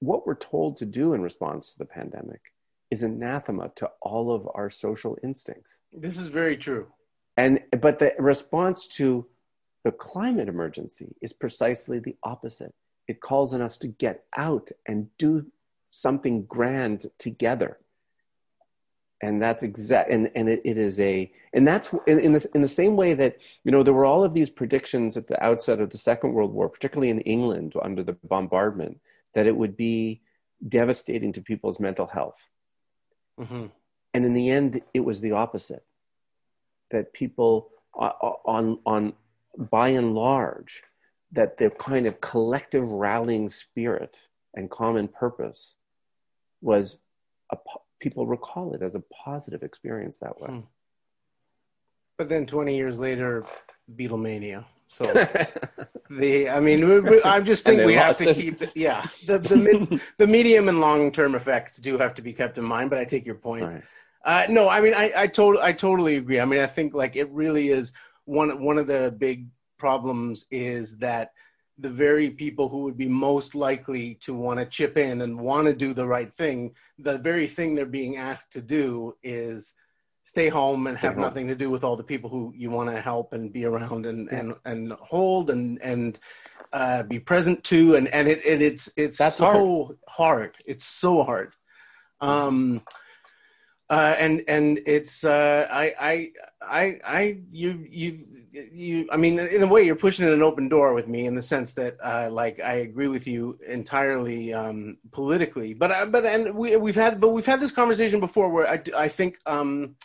[0.00, 2.52] what we're told to do in response to the pandemic
[2.90, 5.80] is anathema to all of our social instincts.
[5.92, 6.86] This is very true.
[7.36, 9.26] And, but the response to
[9.84, 12.74] the climate emergency is precisely the opposite.
[13.06, 15.46] It calls on us to get out and do
[15.90, 17.76] something grand together.
[19.20, 22.62] And that's exact, and, and it, it is a, and that's in, in, this, in
[22.62, 25.80] the same way that, you know, there were all of these predictions at the outset
[25.80, 29.00] of the Second World War, particularly in England under the bombardment,
[29.34, 30.22] that it would be
[30.66, 32.48] devastating to people's mental health.
[33.38, 33.66] Mm-hmm.
[34.14, 35.84] And in the end, it was the opposite.
[36.90, 38.12] That people uh,
[38.44, 39.12] on, on,
[39.56, 40.82] by and large,
[41.32, 44.18] that the kind of collective rallying spirit
[44.54, 45.76] and common purpose
[46.60, 46.98] was
[47.52, 47.56] a,
[48.00, 50.48] people recall it as a positive experience that way.
[50.48, 50.60] Hmm.
[52.16, 53.44] But then 20 years later,
[53.94, 54.64] Beatlemania.
[54.88, 55.04] So
[56.10, 58.36] the, I mean, I just think we have to it.
[58.36, 62.32] keep, yeah, the the, mid, the medium and long term effects do have to be
[62.32, 62.90] kept in mind.
[62.90, 63.64] But I take your point.
[63.64, 63.82] Right.
[64.24, 66.40] Uh, no, I mean, I I, to- I totally agree.
[66.40, 67.92] I mean, I think like it really is
[68.24, 69.46] one one of the big
[69.78, 71.32] problems is that
[71.78, 75.66] the very people who would be most likely to want to chip in and want
[75.66, 79.74] to do the right thing, the very thing they're being asked to do is
[80.28, 83.00] stay home and have nothing to do with all the people who you want to
[83.00, 84.38] help and be around and yeah.
[84.38, 86.18] and, and hold and and
[86.74, 89.98] uh, be present to and and it, it it's it's That's so hard.
[90.06, 90.56] hard.
[90.66, 91.54] It's so hard.
[92.20, 92.82] Um,
[93.88, 98.18] uh, and and it's uh, I I I I you you
[98.52, 101.40] you I mean in a way you're pushing an open door with me in the
[101.40, 106.54] sense that uh, like I agree with you entirely um, politically, but uh, but and
[106.54, 109.96] we we've had but we've had this conversation before where I I think um,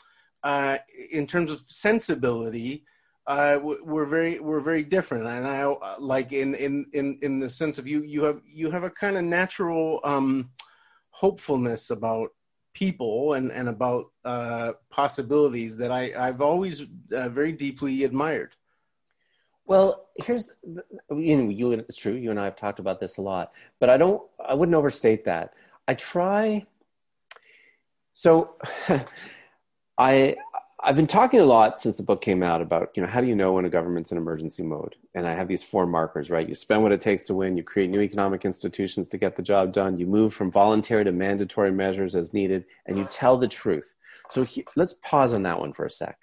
[0.44, 0.78] uh,
[1.12, 2.86] in terms of sensibility.
[3.26, 7.50] Uh, we're very we're very different, and I uh, like in in in in the
[7.50, 10.50] sense of you you have you have a kind of natural um,
[11.12, 12.32] hopefulness about
[12.74, 16.84] people and, and about uh, possibilities that I, I've always
[17.16, 18.56] uh, very deeply admired.
[19.66, 20.52] Well, here's
[21.10, 23.90] you know you it's true you and I have talked about this a lot, but
[23.90, 25.54] I don't I wouldn't overstate that.
[25.88, 26.66] I try.
[28.14, 28.56] So,
[29.98, 30.36] I
[30.86, 33.28] I've been talking a lot since the book came out about, you know, how do
[33.28, 34.98] you know when a government's in emergency mode?
[35.16, 36.48] And I have these four markers, right?
[36.48, 39.42] You spend what it takes to win, you create new economic institutions to get the
[39.42, 43.48] job done, you move from voluntary to mandatory measures as needed, and you tell the
[43.48, 43.96] truth.
[44.30, 46.18] So he, let's pause on that one for a sec.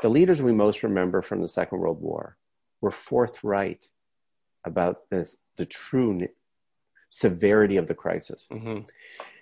[0.00, 2.36] The leaders we most remember from the Second World War
[2.80, 3.88] were forthright
[4.64, 6.28] about this, the true
[7.10, 8.46] severity of the crisis.
[8.48, 8.82] Mm-hmm.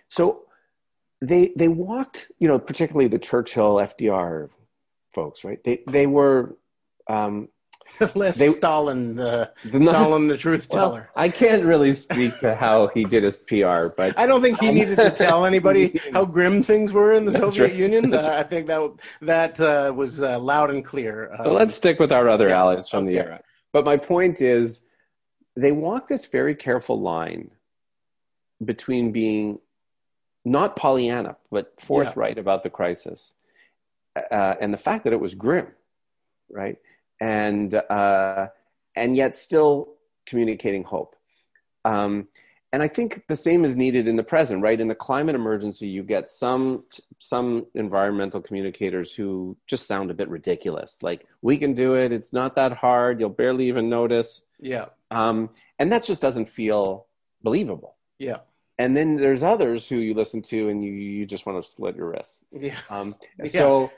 [0.08, 0.44] So
[1.22, 4.50] they they walked, you know, particularly the Churchill, FDR,
[5.14, 5.62] folks, right?
[5.62, 6.56] They they were
[7.08, 7.48] um,
[8.14, 11.10] less they, Stalin, the, Stalin, the truth well, teller.
[11.14, 14.72] I can't really speak to how he did his PR, but I don't think he
[14.72, 17.74] needed to tell anybody how grim things were in the Soviet right.
[17.74, 18.12] Union.
[18.12, 21.32] Uh, I think that that uh, was uh, loud and clear.
[21.38, 23.14] Um, let's stick with our other yes, allies from okay.
[23.14, 23.40] the era.
[23.72, 24.82] But my point is,
[25.54, 27.52] they walk this very careful line
[28.64, 29.60] between being
[30.44, 32.40] not Pollyanna, but forthright yeah.
[32.40, 33.34] about the crisis
[34.16, 35.68] uh, and the fact that it was grim,
[36.50, 36.78] right?
[37.20, 38.48] And uh,
[38.96, 39.94] and yet still
[40.26, 41.16] communicating hope.
[41.84, 42.28] Um,
[42.74, 44.80] and I think the same is needed in the present, right?
[44.80, 46.84] In the climate emergency, you get some
[47.18, 50.98] some environmental communicators who just sound a bit ridiculous.
[51.02, 53.20] Like, we can do it; it's not that hard.
[53.20, 54.46] You'll barely even notice.
[54.58, 54.86] Yeah.
[55.10, 57.06] Um, and that just doesn't feel
[57.42, 57.96] believable.
[58.18, 58.38] Yeah.
[58.82, 61.94] And then there's others who you listen to, and you you just want to slit
[61.96, 62.44] your wrists.
[62.52, 62.78] Yeah.
[62.90, 63.46] Um, Yeah.
[63.60, 63.92] so,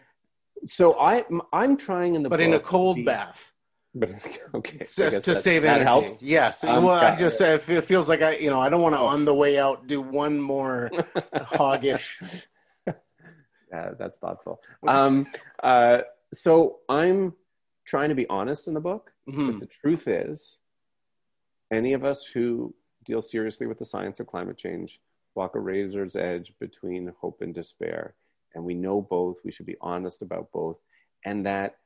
[0.66, 3.40] so I I'm trying in the but in a cold be- bath.
[3.96, 4.10] But
[4.58, 5.84] okay, So- to save that energy.
[5.92, 6.22] helps.
[6.22, 6.64] Yes.
[6.64, 8.98] Um, well, I just uh, it feels like I, you know, I don't want to
[9.00, 9.06] Oh.
[9.14, 10.90] on the way out do one more
[11.58, 12.08] hoggish.
[13.72, 14.60] Yeah, that's thoughtful.
[14.86, 15.26] Um,
[15.62, 15.98] uh,
[16.32, 17.34] so I'm
[17.84, 19.12] trying to be honest in the book.
[19.28, 19.46] Mhm.
[19.52, 20.58] But the truth is,
[21.72, 25.00] any of us who deal seriously with the science of climate change
[25.34, 28.14] walk a razor's edge between hope and despair.
[28.54, 29.38] And we know both.
[29.44, 30.78] We should be honest about both.
[31.24, 31.76] And that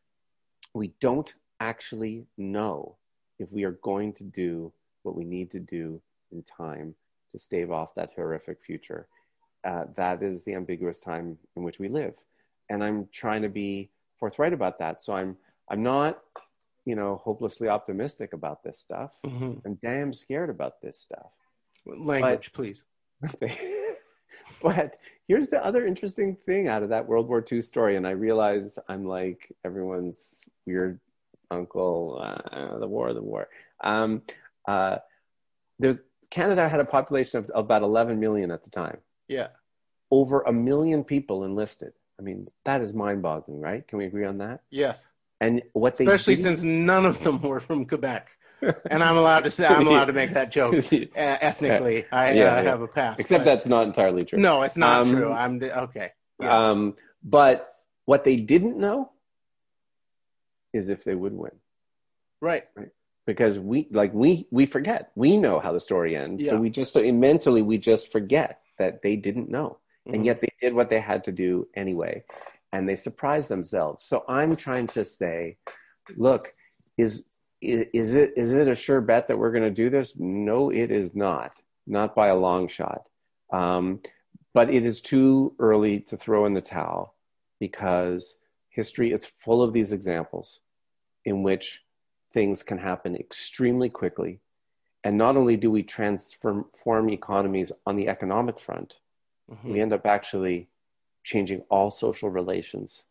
[0.74, 2.96] we don't actually know
[3.38, 6.00] if we are going to do what we need to do
[6.30, 6.94] in time
[7.30, 9.06] to stave off that horrific future.
[9.64, 12.14] Uh, that is the ambiguous time in which we live.
[12.68, 15.02] And I'm trying to be forthright about that.
[15.02, 15.36] So I'm
[15.70, 16.20] I'm not,
[16.84, 19.18] you know, hopelessly optimistic about this stuff.
[19.24, 19.62] Mhm.
[19.64, 21.30] I'm damn scared about this stuff.
[21.86, 22.82] Language, please.
[24.62, 28.10] but here's the other interesting thing out of that World War II story, and I
[28.10, 31.00] realize I'm like everyone's weird
[31.50, 32.20] uncle.
[32.22, 33.48] Uh, the war, of the war.
[33.82, 34.22] Um,
[34.66, 34.98] uh,
[35.78, 38.98] there's Canada had a population of about 11 million at the time.
[39.28, 39.48] Yeah.
[40.10, 41.92] Over a million people enlisted.
[42.18, 43.86] I mean, that is mind-boggling, right?
[43.86, 44.62] Can we agree on that?
[44.70, 45.06] Yes.
[45.40, 48.28] And what they Especially since none of them were from Quebec,
[48.90, 50.74] and I'm allowed to say I'm allowed to make that joke.
[50.92, 52.62] Uh, ethnically, I Yeah, uh, yeah.
[52.62, 53.18] have a pass.
[53.20, 54.38] except but- that's not entirely true.
[54.38, 55.32] no, it's not Um, true.
[55.32, 56.10] I'm okay.
[56.40, 56.52] Yes.
[56.52, 57.72] Um, but
[58.04, 59.10] what they didn't know
[60.72, 61.52] is if they would win.
[62.40, 62.64] right.
[62.74, 62.88] Right.
[63.26, 65.10] Because we like we we forget.
[65.14, 66.42] We know how the story ends.
[66.42, 66.50] Yeah.
[66.52, 69.78] So we just so mentally we just forget that they didn't know.
[70.08, 70.14] Mhm.
[70.14, 72.24] And yet they did what they had to do anyway.
[72.72, 74.04] And they surprise themselves.
[74.04, 75.56] So I'm trying to say,
[76.16, 76.48] look,
[76.96, 77.28] is
[77.60, 80.14] is it is it a sure bet that we're going to do this?
[80.18, 81.54] No, it is not.
[81.86, 83.02] Not by a long shot.
[83.52, 84.00] Um,
[84.52, 87.14] but it is too early to throw in the towel
[87.58, 88.36] because
[88.68, 90.60] history is full of these examples
[91.24, 91.84] in which
[92.32, 94.40] things can happen extremely quickly.
[95.02, 98.98] And not only do we transform form economies on the economic front,
[99.50, 99.72] Mhm.
[99.72, 100.68] we end up actually
[101.28, 103.04] changing all social relations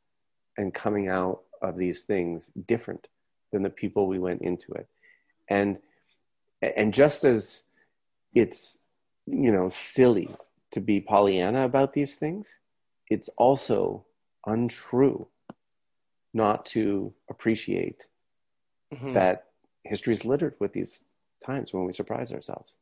[0.57, 3.07] and coming out of these things different
[3.51, 4.87] than the people we went into it.
[5.47, 5.77] And
[6.61, 7.61] and just as
[8.33, 8.83] it's
[9.27, 10.29] you know silly
[10.71, 12.57] to be Pollyanna about these things,
[13.07, 14.05] it's also
[14.47, 15.27] untrue
[16.33, 18.07] not to appreciate
[18.91, 19.13] Mhm.
[19.13, 19.45] that
[19.83, 21.05] history is littered with these
[21.45, 22.77] times when we surprise ourselves.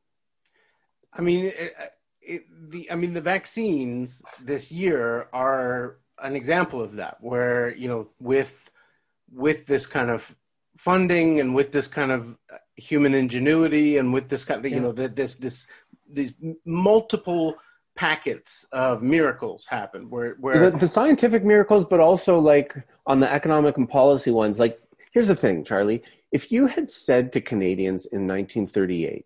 [1.13, 1.74] I mean, it,
[2.26, 7.88] it, the I mean the vaccines this year are an example of that, where you
[7.88, 8.70] know with
[9.32, 10.36] with this kind of
[10.78, 12.38] funding and with this kind of
[12.76, 15.66] human ingenuity and with this kind of you know that this this
[16.10, 16.34] these
[16.66, 17.56] multiple
[17.96, 22.76] packets of miracles happen where where the, the scientific miracles, but also like
[23.08, 24.60] on the economic and policy ones.
[24.60, 24.80] Like,
[25.12, 26.04] here's the thing, Charlie.
[26.32, 29.26] If you had said to Canadians in 1938,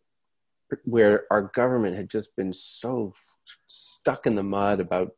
[0.85, 3.13] where our government had just been so
[3.67, 5.11] stuck in the mud about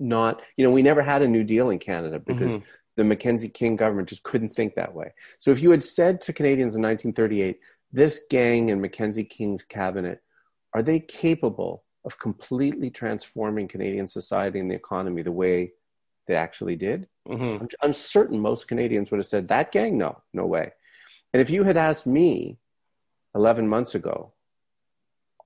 [0.00, 2.64] not, you know, we never had a New Deal in Canada because Mhm.
[2.96, 5.12] the Mackenzie King government just couldn't think that way.
[5.38, 7.60] So if you had said to Canadians in 1938,
[7.92, 10.20] this gang in Mackenzie King's cabinet,
[10.74, 15.72] are they capable of completely transforming Canadian society and the economy the way
[16.26, 17.08] they actually did?
[17.26, 17.60] Mhm.
[17.60, 19.98] I'm, I'm certain most Canadians would have said, that gang?
[19.98, 20.72] No, no way.
[21.32, 22.58] And if you had asked me
[23.34, 24.32] 11 months ago,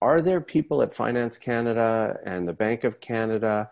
[0.03, 3.71] are there people at Finance Canada and the Bank of Canada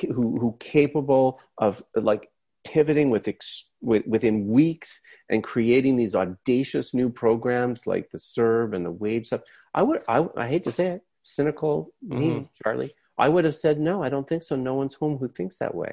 [0.00, 2.30] who, who capable of like
[2.64, 8.74] pivoting with, ex, with within weeks and creating these audacious new programs like the CERB
[8.76, 9.42] and the Wage stuff?
[9.74, 12.48] I would, I, I hate to say it, cynical me, Mhm.
[12.62, 12.92] Charlie.
[13.16, 14.02] I would have said no.
[14.02, 14.54] I don't think so.
[14.56, 15.92] No one's home who thinks that way,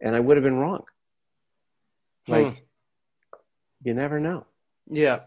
[0.00, 0.84] and I would have been wrong.
[2.28, 2.58] Like Hmm.
[3.84, 4.46] you never know.
[4.90, 5.20] Yeah.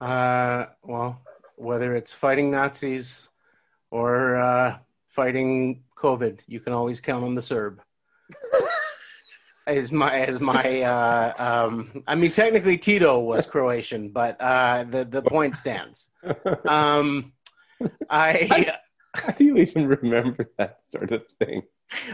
[0.00, 1.20] Uh, well,
[1.58, 3.28] whether it's fighting Nazis
[3.90, 7.80] or uh, fighting COVID, you can always count on the Serb.
[9.66, 15.04] Is my is my uh, um, I mean technically Tito was Croatian, but uh, the
[15.04, 16.08] the point stands.
[16.66, 17.32] Um,
[18.08, 18.72] I
[19.14, 21.62] How do you even remember that sort of thing?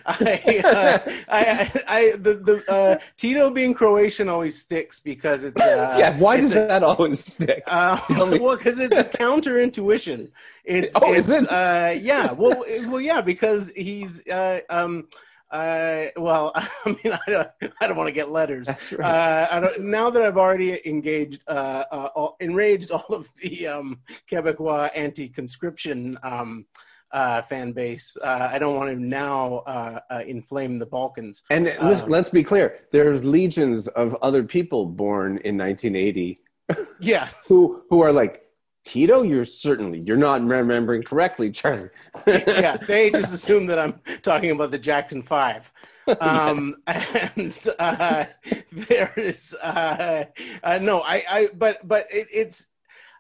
[0.07, 0.99] I, uh,
[1.29, 5.61] I, I, I, the, the uh, Tito being Croatian always sticks because it's.
[5.61, 7.65] Uh, yeah, why it's does a- that always stick?
[7.67, 10.31] Uh, well, because it's a counter intuition.
[10.65, 11.51] It's, Oh, is it's it?
[11.51, 12.33] uh, yeah.
[12.45, 15.09] Well, well, yeah, because he's uh, um,
[15.51, 16.69] uh, well, I
[17.05, 17.49] mean, I don't,
[17.81, 18.67] I don't want to get letters.
[18.67, 19.07] That's right.
[19.09, 23.67] Uh, I don't, now that I've already engaged, uh, uh, all, enraged all of the
[23.69, 24.01] um,
[24.31, 26.67] Quebecois anti-conscription um,
[27.13, 31.43] uh, fan base, uh, I don't want to now uh, uh, inflame the Balkans.
[31.51, 36.39] and let's, um, let's be clear: there's legions of other people born in 1980
[37.01, 38.43] Yeah, who who are like
[38.85, 39.23] Tito.
[39.23, 41.91] You're certainly you're not remembering correctly, Charlie.
[42.27, 45.73] yeah, they just assume that I'm talking about the Jackson Five.
[46.21, 48.27] Um, and uh,
[48.73, 50.25] there is uh,
[50.63, 52.67] uh, no, I, I, but but it, it's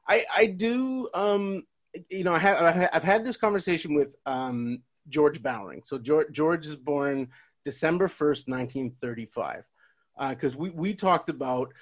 [0.06, 1.64] I, I do, um,
[2.10, 5.82] you know, I have I've had this conversation with um, George Bowering.
[5.84, 7.28] So George George is born
[7.64, 9.64] December first, nineteen thirty five,
[10.30, 11.72] because we we talked about.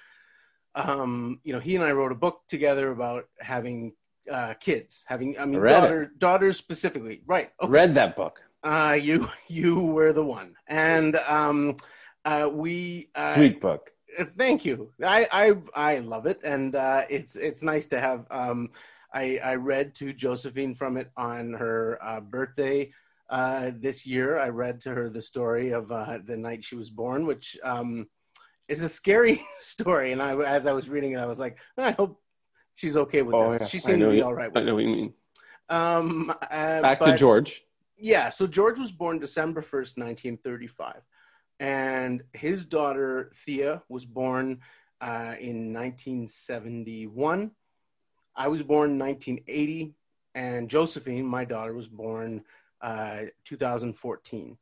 [0.75, 3.93] Um, you know, he and I wrote a book together about having
[4.31, 5.81] uh, kids, having I mean Read it.
[5.81, 7.51] daughter, daughters specifically, right?
[7.61, 7.71] Okay.
[7.71, 8.41] Read that book.
[8.63, 11.75] Uh, you you were the one, and um,
[12.25, 13.91] uh, we uh, Sweet book.
[14.19, 14.91] Thank you.
[15.03, 18.25] I I I love it, and uh, it's it's nice to have.
[18.31, 18.69] Um,
[19.13, 22.91] I I read to Josephine from it on her uh, birthday
[23.29, 24.39] uh, this year.
[24.39, 28.07] I read to her the story of uh, the night she was born, which um,
[28.69, 30.11] is a scary story.
[30.11, 32.21] And I, as I was reading it, I was like, I hope
[32.75, 33.61] she's okay with Oh, this.
[33.61, 33.67] yeah.
[33.67, 35.13] She seemed to be you- all right I know what you mean.
[35.69, 37.63] Um, uh, Back to George.
[37.97, 41.01] yeah, so George was born December 1st, 1935.
[41.59, 44.59] And his daughter, Thea, was born
[45.01, 47.51] uh, in 1971.
[48.35, 49.93] I was born in 1980.
[50.35, 52.43] And Josephine, my daughter, was born
[52.81, 54.57] uh, 2014.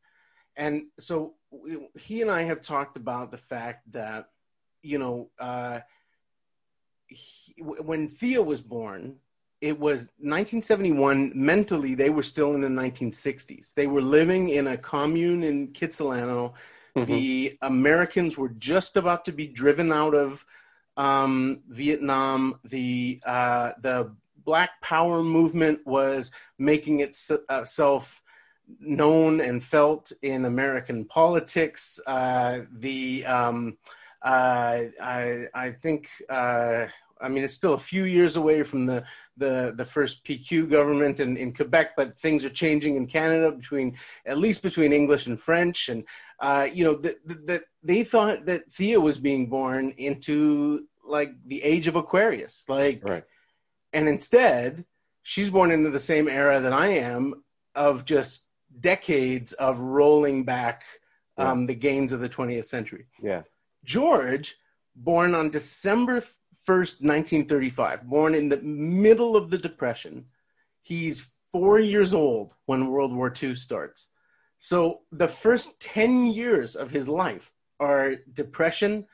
[0.57, 4.29] And so we, he and I have talked about the fact that,
[4.83, 5.79] you know, uh,
[7.07, 9.15] he, when Thea was born,
[9.61, 14.75] it was 1971 mentally they were still in the 1960s they were living in a
[14.75, 16.53] commune in kitsilano
[16.95, 17.05] Mhm.
[17.05, 20.45] the americans were just about to be driven out of
[21.01, 24.11] um, vietnam the uh, the
[24.45, 28.21] black power movement was making itself
[28.79, 31.99] known and felt in american politics.
[32.07, 33.77] Uh, the um,
[34.23, 36.85] uh, I, I think uh,
[37.21, 39.03] I mean, it's still a few years away from the
[39.37, 43.97] the, the first PQ government in, in Quebec, but things are changing in Canada between
[44.25, 46.03] at least between English and French, and
[46.39, 51.61] uh, you know that the, they thought that Thea was being born into like the
[51.61, 53.23] age of Aquarius, like, Right.
[53.93, 54.85] and instead
[55.23, 57.43] she's born into the same era that I am
[57.75, 58.47] of just
[58.79, 60.83] decades of rolling back
[61.37, 63.05] um, the gains of the 20th century.
[63.21, 63.43] Yeah.
[63.83, 64.55] George,
[64.95, 70.25] born on December 1st, 1935, born in the middle of the Depression.
[70.81, 74.07] He's four years old when World War II starts.
[74.59, 79.07] So the first 10 years of his life are depression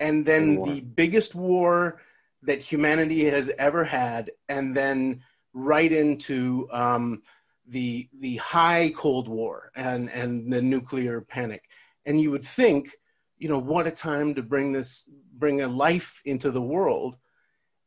[0.00, 0.66] and then war.
[0.66, 2.00] the biggest war
[2.42, 5.22] that humanity has ever had, and then
[5.52, 7.22] right into um,
[7.66, 11.64] the the high Cold War and and the nuclear panic.
[12.06, 12.90] And you would think,
[13.36, 17.16] you know, what a time to bring this bring a life into the world.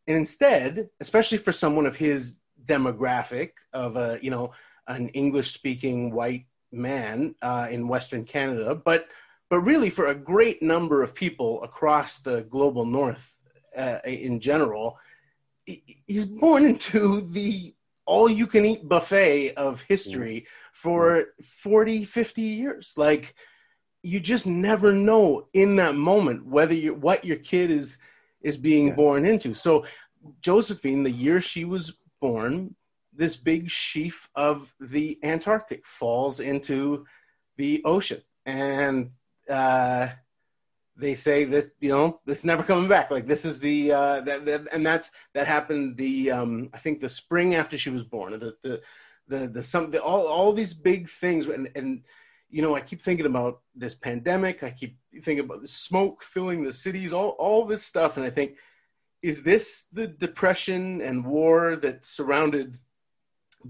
[0.07, 4.51] And instead, especially for someone of his demographic of a you know
[4.87, 9.07] an English speaking white man uh, in Western Canada, but
[9.51, 13.35] but really for a great number of people across the global North
[13.77, 14.97] uh, in general,
[15.65, 17.75] he's born into the
[18.05, 22.93] all you can eat buffet of history for 40 50 years.
[22.95, 23.35] Like
[24.01, 27.97] you just never know in that moment whether you what your kid is
[28.41, 28.95] is being Yeah.
[28.95, 29.53] born into.
[29.53, 29.83] So
[30.39, 32.75] josephine the year she was born
[33.11, 37.05] this big sheaf of the antarctic falls into
[37.57, 38.21] the ocean.
[38.45, 39.11] And
[39.51, 40.09] uh
[40.95, 43.11] they say that you know it's never coming back.
[43.11, 46.99] Like this is the uh that, that and that's that happened the um i think
[46.99, 48.33] the spring after she was born.
[48.33, 48.81] The the
[49.27, 52.03] the, the some the, all all these big things and and
[52.49, 54.63] you know i keep thinking about this pandemic.
[54.63, 58.17] I keep thinking about the smoke filling the cities all all this stuff.
[58.17, 58.57] And i think
[59.21, 62.77] is this the depression and war that surrounded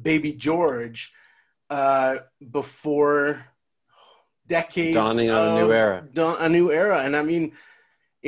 [0.01, 1.11] baby george
[1.69, 2.15] uh
[2.49, 3.45] before
[4.57, 5.97] decades Dawning of a new era.
[6.47, 7.43] a new era and i mean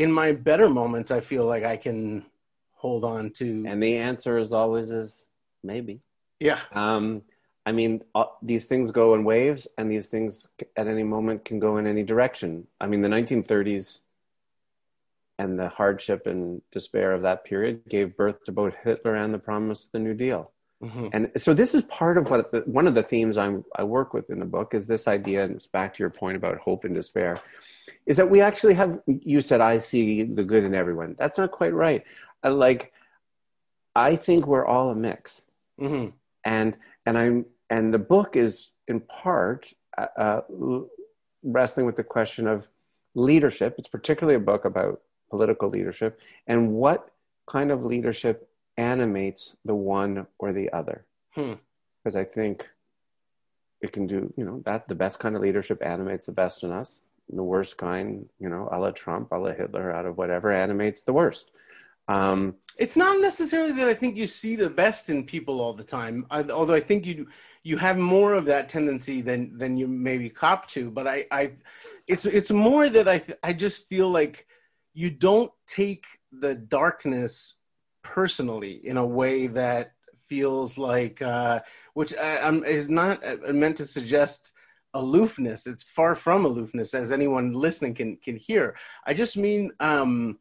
[0.03, 2.25] in my better moments i feel like i can
[2.83, 5.11] hold on to And the answer is always is
[5.71, 5.95] maybe.
[6.49, 7.05] yeah Um,
[7.65, 10.31] I mean, uh, these things go in waves, and these things
[10.81, 12.51] at any moment can go in any direction.
[12.83, 13.87] I mean, the 1930s
[15.39, 19.39] and the hardship and despair of that period gave birth to both Hitler and the
[19.49, 20.51] promise of the New Deal.
[20.83, 21.07] Mm-hmm.
[21.13, 24.13] And so this is part of what the, one of the themes I'm, I work
[24.13, 26.83] with in the book is this idea, and it's back to your point about hope
[26.83, 27.39] and despair,
[28.05, 28.99] is that we actually have.
[29.07, 31.15] You said I see the good in everyone.
[31.17, 32.03] That's not quite right.
[32.43, 32.91] I, like,
[33.95, 35.45] I think we're all a mix,
[35.79, 36.09] mm-hmm.
[36.43, 40.41] and and I'm and the book is in part uh, uh,
[41.43, 42.67] wrestling with the question of
[43.15, 43.75] leadership.
[43.77, 47.09] It's particularly a book about political leadership and what
[47.47, 51.05] kind of leadership animates the one or the other.
[51.35, 52.17] Because hmm.
[52.17, 52.67] I think
[53.81, 56.71] it can do, you know, that the best kind of leadership animates the best in
[56.71, 57.05] us.
[57.29, 61.01] The worst kind, you know, a la Trump, a la Hitler, out of whatever animates
[61.01, 61.51] the worst.
[62.07, 65.83] Um, it's not necessarily that I think you see the best in people all the
[65.83, 67.27] time, I, although I think you
[67.63, 70.91] you have more of that tendency than than you maybe cop to.
[70.91, 71.53] But I, I
[72.07, 74.47] it's it's more that I I just feel like
[74.93, 77.55] you don't take the darkness
[78.03, 81.59] personally in a way that feels like uh,
[81.93, 84.51] which I, I'm, is not uh, meant to suggest
[84.93, 85.67] aloofness.
[85.67, 88.75] It's far from aloofness, as anyone listening can can hear.
[89.05, 90.39] I just mean um,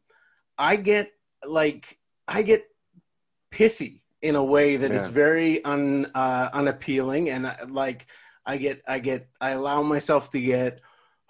[0.57, 1.11] I get
[1.45, 1.97] like
[2.27, 2.65] I get
[3.51, 4.97] pissy in a way that yeah.
[4.97, 8.07] is very un uh, unappealing, and uh, like
[8.45, 10.81] I get I get I allow myself to get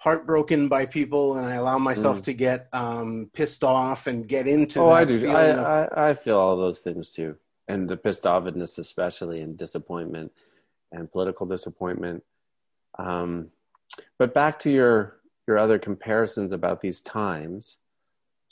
[0.04, 2.24] heartbroken by people, and I allow myself mm.
[2.24, 4.80] to get um, pissed off and get into.
[4.80, 5.28] Oh, I do.
[5.28, 5.58] I, of...
[5.96, 7.36] I I feel all those things too,
[7.66, 10.30] and the pissed offness, especially, and disappointment,
[10.92, 12.22] and political disappointment.
[12.98, 13.48] Um,
[14.18, 15.16] but back to your
[15.48, 17.78] your other comparisons about these times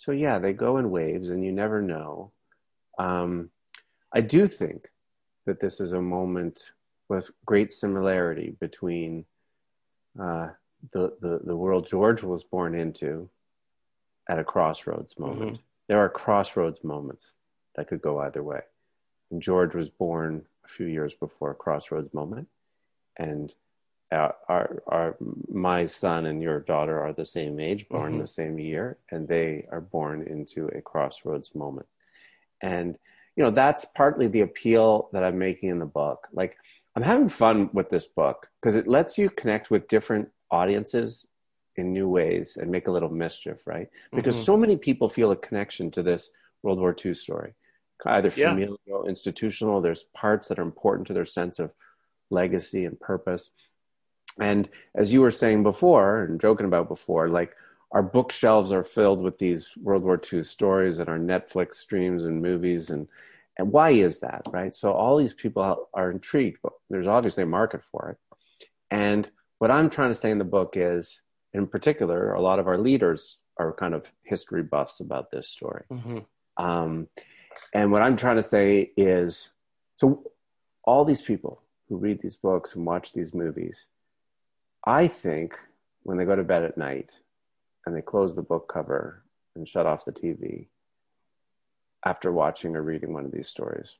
[0.02, 2.32] so yeah, they go in waves, and you never know.
[2.98, 3.50] Um,
[4.12, 4.88] I do think
[5.46, 6.72] that this is a moment
[7.08, 9.26] with great similarity between
[10.20, 10.48] uh,
[10.90, 13.28] the, the the world George was born into
[14.28, 15.52] at a crossroads moment.
[15.52, 15.62] Mm-hmm.
[15.88, 17.32] There are crossroads moments
[17.76, 18.60] that could go either way.
[19.30, 22.48] And George was born a few years before a crossroads moment,
[23.16, 23.52] and
[24.12, 25.16] our, our,
[25.50, 28.20] my son and your daughter are the same age, born mm-hmm.
[28.20, 31.86] the same year, and they are born into a crossroads moment.
[32.60, 32.98] And,
[33.36, 36.28] you know, that's partly the appeal that I'm making in the book.
[36.32, 36.58] Like,
[36.94, 41.26] I'm having fun with this book because it lets you connect with different audiences
[41.76, 43.88] in new ways and make a little mischief, right?
[44.12, 44.44] Because mm-hmm.
[44.44, 46.30] so many people feel a connection to this
[46.62, 47.54] World War II story,
[48.06, 49.08] either familial, yeah.
[49.08, 49.80] institutional.
[49.80, 51.72] There's parts that are important to their sense of
[52.30, 53.50] legacy and purpose
[54.40, 57.54] and as you were saying before and joking about before, like
[57.90, 62.42] our bookshelves are filled with these World War II stories and our Netflix streams and
[62.42, 63.08] movies and
[63.58, 64.74] and why is that, right?
[64.74, 68.16] So all these people are intrigued, but there's obviously a market for it.
[68.90, 69.30] And
[69.62, 72.78] what I'm trying to say in the book is, in particular, a lot of our
[72.78, 75.84] leaders are kind of history buffs about this story.
[75.88, 76.18] Mm-hmm.
[76.56, 77.06] Um,
[77.72, 79.50] and what I'm trying to say is,
[79.94, 80.24] so
[80.82, 83.86] all these people who read these books and watch these movies,
[84.84, 85.56] I think
[86.02, 87.20] when they go to bed at night
[87.86, 89.22] and they close the book cover
[89.54, 90.66] and shut off the TV
[92.04, 93.94] after watching or reading one of these stories,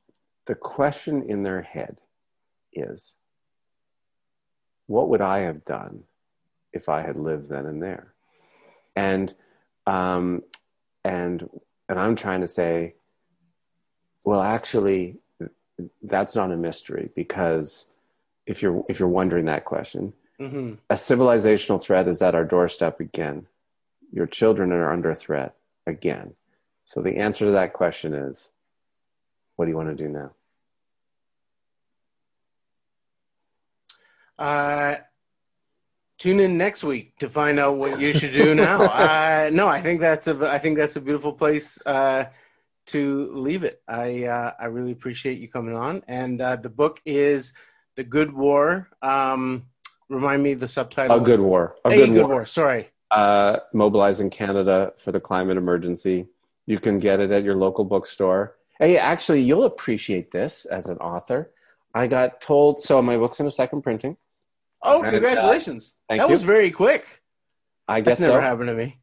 [0.48, 2.00] the question in their head
[2.72, 3.14] is
[4.86, 6.04] what would I have done
[6.72, 8.12] if I had lived then and there?
[8.96, 9.32] And
[9.86, 10.42] um,
[11.04, 11.48] and
[11.88, 12.94] and I'm trying to say,
[14.24, 15.16] well, actually,
[16.02, 17.86] that's not a mystery because
[18.46, 20.12] if you're if you're wondering that question,
[20.42, 20.74] Mm-hmm.
[20.90, 23.46] A civilizational threat is at our doorstep again.
[24.12, 25.54] Your children are under threat
[25.86, 26.34] again.
[26.84, 28.50] So the answer to that question is
[29.54, 30.32] what do you want to do now?
[34.38, 34.96] Uh,
[36.18, 38.82] tune in next week to find out what you should do now.
[38.86, 42.26] uh, no, I think that's a I think that's a beautiful place uh,
[42.86, 43.82] to leave it.
[43.88, 47.52] I uh, I really appreciate you coming on, and uh, the book is
[47.96, 48.88] The Good War.
[49.02, 49.66] Um,
[50.12, 51.16] Remind me the subtitle.
[51.16, 51.76] A good war.
[51.86, 52.34] A, a good, good war.
[52.34, 52.46] war.
[52.46, 52.90] Sorry.
[53.10, 56.26] Uh, mobilizing Canada for the climate emergency.
[56.66, 58.56] You can get it at your local bookstore.
[58.78, 61.50] Hey, actually, you'll appreciate this as an author.
[61.94, 63.00] I got told so.
[63.02, 64.16] My book's in a second printing.
[64.82, 65.94] Oh, congratulations!
[66.08, 66.30] uh, that you.
[66.30, 67.06] was very quick.
[67.88, 68.40] I guess That's never so.
[68.40, 68.98] happened to me.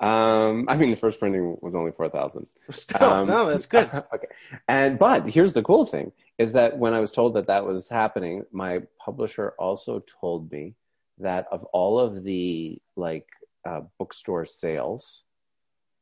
[0.00, 2.46] Um, I mean, the first printing was only four thousand.
[2.70, 3.88] Still, um, no, that's good.
[4.14, 4.26] okay,
[4.66, 7.88] and but here's the cool thing: is that when I was told that that was
[7.88, 10.74] happening, my publisher also told me
[11.18, 13.28] that of all of the like
[13.64, 15.24] uh, bookstore sales,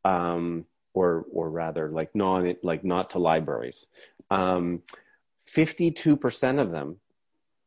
[0.04, 0.64] um,
[0.94, 3.86] or or rather like non like not to libraries,
[4.30, 4.82] um,
[5.50, 7.00] fifty two percent of them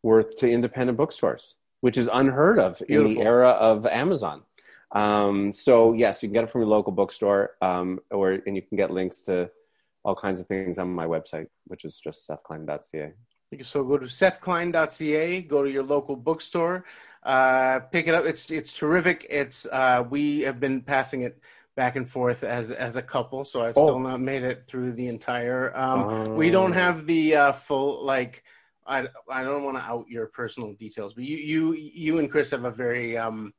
[0.01, 3.11] worth to independent bookstores, which is unheard of Beautiful.
[3.11, 4.43] in the era of Amazon.
[4.93, 8.61] Um, so yes, you can get it from your local bookstore, um, or and you
[8.61, 9.49] can get links to
[10.03, 13.13] all kinds of things on my website, which is just sethklein.ca.
[13.61, 16.85] So go to sethklein.ca, go to your local bookstore,
[17.23, 18.25] uh, pick it up.
[18.25, 19.25] It's it's terrific.
[19.29, 21.39] It's uh, we have been passing it
[21.75, 23.83] back and forth as as a couple, so I've Oh.
[23.85, 25.75] still not made it through the entire.
[25.75, 26.51] Um, We Oh.
[26.51, 28.43] don't have the uh, full like.
[28.85, 32.51] I I don't want to out your personal details, but you you you and Chris
[32.51, 33.53] have a very um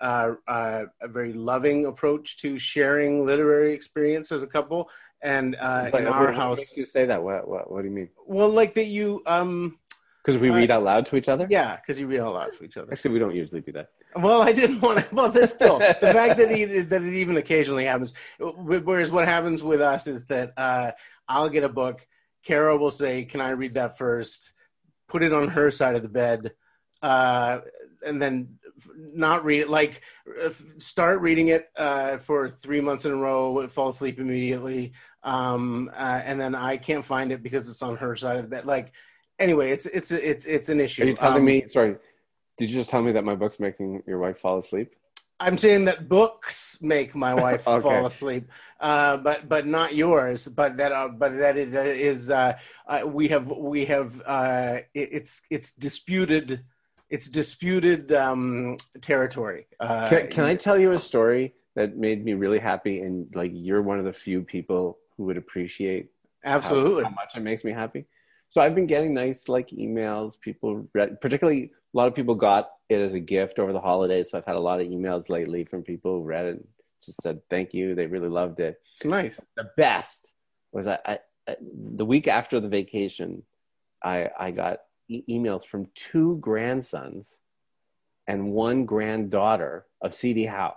[0.00, 4.90] uh, uh, a very loving approach to sharing literary experience as a couple,
[5.20, 7.22] and uh, But in our what house, makes you say that?
[7.22, 8.08] What, what, what do you mean?
[8.26, 9.78] well, like that you um
[10.24, 11.46] Because we Uh, read out loud to each other?
[11.50, 12.90] yeah, because you read out loud to each other.
[12.92, 13.90] Actually, we don't usually do that.
[14.16, 15.06] Well, I didn't want to.
[15.14, 18.14] Well, this still the fact that he, that it even occasionally happens.
[18.38, 20.92] Whereas what happens with us is that uh,
[21.28, 22.06] I'll get a book.
[22.44, 24.52] Kara will say, "Can I read that first?
[25.08, 26.52] Put it on her side of the bed,
[27.02, 27.60] uh,
[28.06, 28.58] and then
[28.96, 29.70] not read it.
[29.70, 30.02] Like
[30.78, 34.92] start reading it uh, for three months in a row, fall asleep immediately,
[35.22, 38.48] um, uh, and then I can't find it because it's on her side of the
[38.48, 38.66] bed.
[38.66, 38.92] Like
[39.38, 41.04] anyway, it's it's it's it's an issue.
[41.04, 41.68] Are you telling Um, me?
[41.68, 41.96] Sorry,
[42.62, 44.94] did you just tell me that my book's making your wife fall asleep?
[45.40, 47.82] I'm saying that books make my wife Okay.
[47.82, 48.48] fall asleep,
[48.78, 50.46] uh, but but not yours.
[50.46, 52.56] But that uh, but that it is uh,
[52.86, 56.62] uh, we have we have uh, it, it's it's disputed
[57.10, 59.66] it's disputed um, territory.
[59.80, 63.00] Uh, Can, can I tell you a story that made me really happy?
[63.00, 66.10] And like, you're one of the few people who would appreciate
[66.44, 67.02] how- absolutely?
[67.04, 68.06] how, much it makes me happy.
[68.50, 70.40] So I've been getting nice like emails.
[70.40, 74.30] People, read, particularly a lot of people got it as a gift over the holidays.
[74.30, 76.66] So I've had a lot of emails lately from people who read it, and
[77.04, 77.94] just said thank you.
[77.94, 78.80] They really loved it.
[79.04, 79.40] Nice.
[79.56, 80.34] The best
[80.72, 81.18] was I, I,
[81.48, 83.42] I the week after the vacation,
[84.02, 87.40] I I got e- emails from two grandsons
[88.26, 90.46] and one granddaughter of C.D.
[90.46, 90.76] Howe.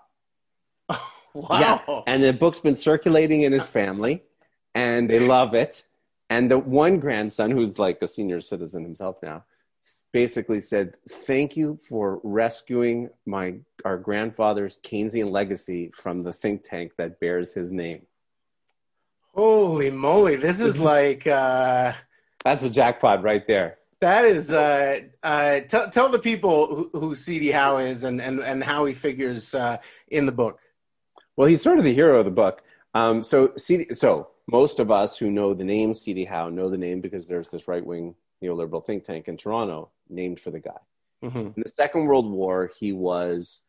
[1.35, 1.59] Wow.
[1.59, 4.23] Yeah, and the book's been circulating in his family,
[4.73, 5.83] and they love it.
[6.29, 9.43] And the one grandson, who's like a senior citizen himself now,
[10.11, 16.93] basically said, "Thank you for rescuing my our grandfather's Keynesian legacy from the think tank
[16.97, 18.05] that bears his name."
[19.33, 20.35] Holy moly!
[20.35, 21.93] This is like uh,
[22.43, 23.77] That's a jackpot right there.
[24.01, 24.51] that is.
[24.51, 27.51] Uh, uh, tell tell the people who, who C.D.
[27.51, 29.77] Howe is and and and how he figures uh,
[30.07, 30.59] in the book.
[31.35, 32.61] Well, he's sort of the hero of the book.
[32.93, 36.25] Um, so, CD, so most of us who know the name C.D.
[36.25, 40.39] Howe know the name because there's this right wing neoliberal think tank in Toronto named
[40.39, 40.79] for the guy.
[41.21, 43.61] hmm In the Second World War, he was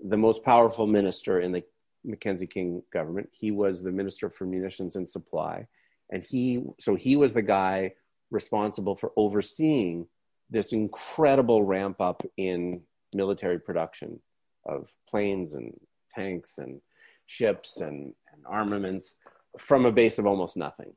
[0.00, 1.62] the most powerful minister in the
[2.04, 3.28] Mackenzie King government.
[3.32, 5.66] He was the minister for munitions and supply,
[6.10, 7.92] and he so he was the guy
[8.30, 10.06] responsible for overseeing
[10.50, 12.82] this incredible ramp up in
[13.14, 14.20] military production
[14.66, 15.74] of planes and
[16.14, 16.80] tanks and
[17.26, 19.16] ships and, and armaments
[19.58, 20.92] from a base of almost nothing.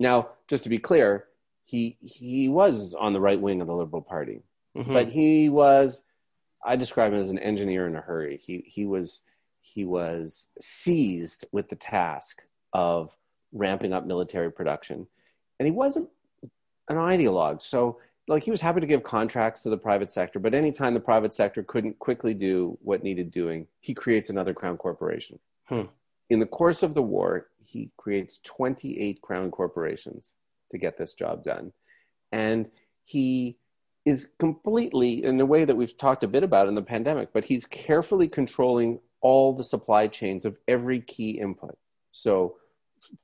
[0.00, 1.26] Now, just to be clear,
[1.64, 4.42] he he was on the right wing of the Liberal Party
[4.76, 6.02] hmm but he was
[6.64, 8.36] i describe him as an engineer in a hurry.
[8.36, 9.20] He he was
[9.60, 12.42] he was seized with the task
[12.72, 13.16] of
[13.52, 15.06] ramping up military production.
[15.58, 16.08] And he wasn't
[16.88, 17.62] an ideologue.
[17.62, 21.00] So like he was happy to give contracts to the private sector but anytime the
[21.00, 25.38] private sector couldn't quickly do what needed doing he creates another crown corporation.
[25.66, 25.82] Hmm.
[26.30, 30.32] in the course of the war he creates 28 crown corporations
[30.74, 31.72] to get this job done
[32.32, 32.68] and
[33.04, 33.56] he
[34.04, 37.44] is completely in a way that we've talked a bit about in the pandemic, but
[37.44, 41.78] he's carefully controlling all the supply chains of every key input.
[42.12, 42.56] So,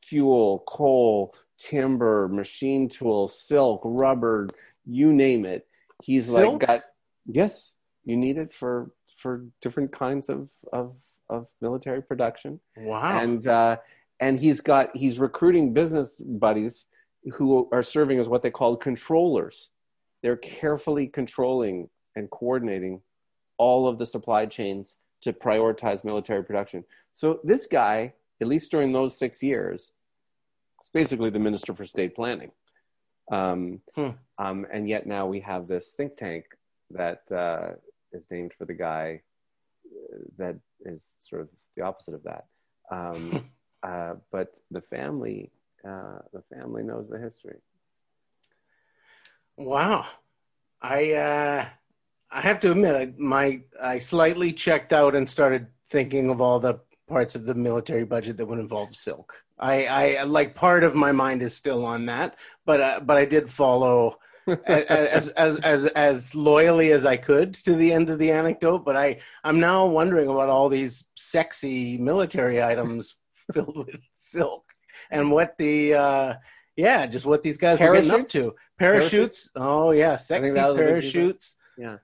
[0.02, 4.48] fuel, coal, timber, machine tools, silk, rubber,
[4.86, 5.66] you name it.
[6.02, 6.60] He's Silk?
[6.62, 6.82] like got
[7.26, 7.72] yes,
[8.04, 10.96] you need it for for different kinds of of
[11.28, 13.18] of military production Wow.
[13.20, 13.76] and uh,
[14.18, 16.86] and he's got he's recruiting business buddies
[17.32, 19.70] who are serving as what they call controllers.
[20.22, 23.02] They're carefully controlling and coordinating
[23.58, 26.84] all of the supply chains to prioritize military production.
[27.12, 29.92] So this guy, at least during those six years,
[30.82, 32.52] is basically the minister for state planning.
[33.30, 34.10] Um, Hmm.
[34.38, 36.46] um, and yet now we have this think tank
[36.90, 37.74] that uh,
[38.12, 39.22] is named for the guy
[39.86, 42.46] uh, that is sort of the opposite of that.
[42.90, 43.44] Um,
[43.82, 45.52] uh, but the family,
[45.86, 47.58] uh, the family knows the history.
[49.56, 50.06] Wow.
[50.80, 51.68] I uh
[52.30, 56.60] I have to admit I my I slightly checked out and started thinking of all
[56.60, 59.42] the parts of the military budget that would involve silk.
[59.58, 59.86] I
[60.18, 63.50] I like part of my mind is still on that, but uh, but I did
[63.50, 64.18] follow
[64.66, 68.96] as, as as as loyally as I could to the end of the anecdote, but
[68.96, 73.16] I I'm now wondering about all these sexy military items
[73.52, 74.69] filled with silk
[75.10, 76.34] and what the uh
[76.76, 78.32] yeah, just what these guys were getting up Parachutes?
[78.32, 78.54] to.
[78.78, 79.50] Parachutes.
[79.54, 80.86] Oh yeah, sexy that was a big deal.
[80.86, 81.56] parachutes.
[81.76, 81.96] Yeah.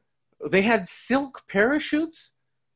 [0.50, 2.32] They had silk parachutes.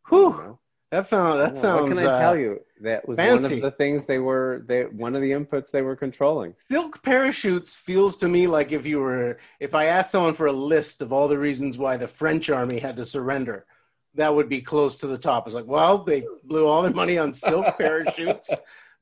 [0.09, 0.59] Whew.
[0.91, 1.91] That found that sounds.
[1.91, 2.61] What can I uh, tell you?
[2.81, 4.64] That was one of the things they were.
[4.66, 6.55] They one of the inputs they were controlling.
[6.57, 10.53] Silk parachutes feels to me like if you were if I asked someone for a
[10.53, 13.66] list of all the reasons why the French army had to surrender,
[14.14, 15.47] that would be close to the top.
[15.47, 18.53] It's like, well, they blew all their money on silk parachutes.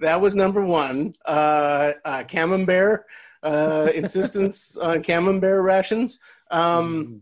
[0.00, 1.14] That was number one.
[1.24, 3.06] Uh, uh, camembert
[3.42, 6.18] uh, insistence on camembert rations.
[6.50, 7.20] Um,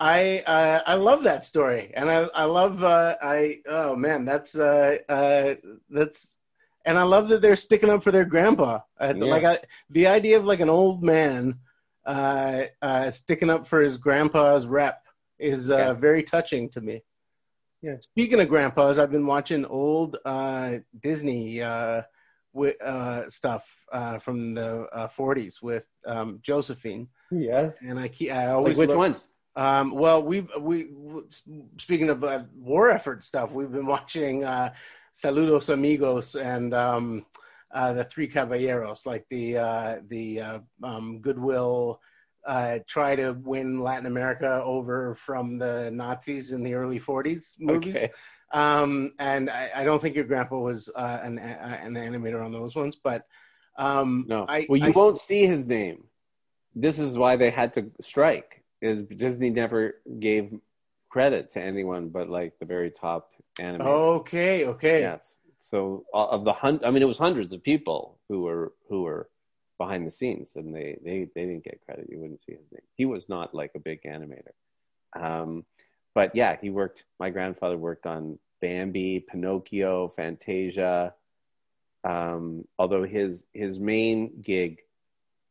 [0.00, 4.54] I uh, I love that story, and I I love uh, I oh man that's
[4.56, 5.54] uh, uh,
[5.90, 6.36] that's
[6.84, 8.80] and I love that they're sticking up for their grandpa.
[9.00, 9.24] Uh, Yeah.
[9.24, 9.58] Like I,
[9.90, 11.58] the idea of like an old man
[12.06, 15.04] uh, uh, sticking up for his grandpa's rep
[15.38, 15.92] is uh, Yeah.
[15.94, 17.02] very touching to me.
[17.82, 17.96] Yeah.
[18.00, 22.02] Speaking of grandpas, I've been watching old uh, Disney uh,
[22.52, 27.80] wi- uh, stuff uh, from the uh, 40s with um, Josephine, Yes.
[27.82, 29.28] and I keep I Like always which look- ones?
[29.54, 30.88] um, well, we we
[31.76, 34.74] speaking of uh, war effort stuff, we've been watching uh,
[35.14, 37.26] Saludos Amigos and um,
[37.72, 42.00] uh, the Three Caballeros, like the uh, the uh, um, Goodwill
[42.48, 47.96] uh, try to win Latin America over from the Nazis in the early '40s movies.
[47.96, 48.10] Okay.
[48.52, 52.50] Um, and I, I don't think your grandpa was uh, an uh, an animator on
[52.52, 53.26] those ones, but
[53.76, 54.46] um, No.
[54.48, 56.04] I, well, you I- won't see his name.
[56.74, 58.50] This is why they had to strike.
[58.80, 60.44] Is Disney never gave
[61.10, 63.80] credit to anyone but like the very top animators.
[64.20, 65.00] Okay, okay.
[65.00, 65.36] Yes.
[65.62, 69.02] So uh, of the hun- I mean, it was hundreds of people who were who
[69.02, 69.28] were
[69.78, 72.08] behind the scenes, and they they they didn't get credit.
[72.10, 72.82] You wouldn't see his name.
[72.94, 74.52] He was not like a big animator.
[75.14, 75.64] Um,
[76.14, 77.04] but yeah, he worked.
[77.18, 81.14] My grandfather worked on Bambi, Pinocchio, Fantasia.
[82.04, 84.80] Um, although his his main gig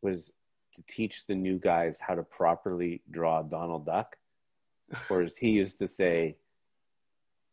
[0.01, 0.31] was
[0.75, 4.17] to teach the new guys how to properly draw Donald Duck,
[5.09, 6.35] or as he used to say,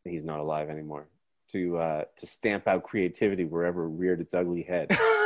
[0.05, 1.07] he's not alive anymore.
[1.53, 4.91] To uh, to stamp out creativity wherever it reared its ugly head.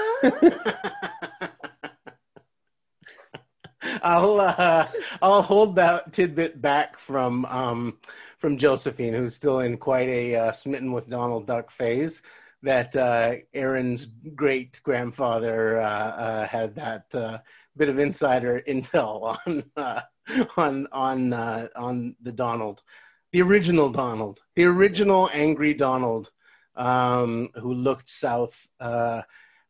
[4.02, 4.88] I'll uh,
[5.22, 7.98] I'll hold that tidbit back from um,
[8.38, 12.22] from Josephine, who's still in quite a uh, smitten with Donald Duck phase.
[12.62, 17.38] That uh, Aaron's great grandfather uh, uh, had that uh,
[17.76, 19.36] bit of insider intel
[19.76, 20.06] on
[20.56, 21.32] on on
[21.76, 22.82] on the Donald,
[23.32, 26.30] the original Donald, the original angry Donald,
[26.74, 28.66] um, who looked south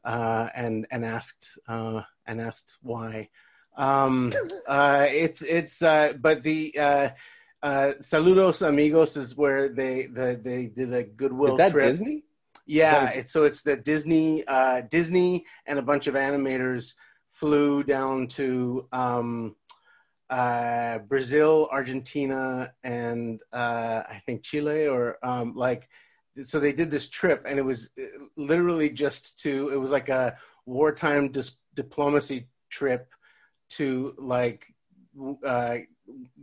[0.08, 3.28] and and asked uh, and asked why.
[3.76, 4.32] Um,
[4.66, 7.08] uh, it's it's uh, but the uh,
[7.62, 11.92] uh, Saludos Amigos is where they the they did a goodwill Is that trip.
[11.92, 12.24] Disney?
[12.66, 16.94] Yeah, That- it's so it's the Disney uh, Disney and a bunch of animators
[17.30, 19.54] flew down to um,
[20.30, 25.88] uh, Brazil, Argentina, and uh, I think Chile or um, like
[26.42, 28.04] so they did this trip and it was uh,
[28.36, 30.36] literally just to it was like a
[30.66, 33.12] wartime dis- diplomacy trip
[33.68, 34.66] to like
[35.44, 35.76] uh,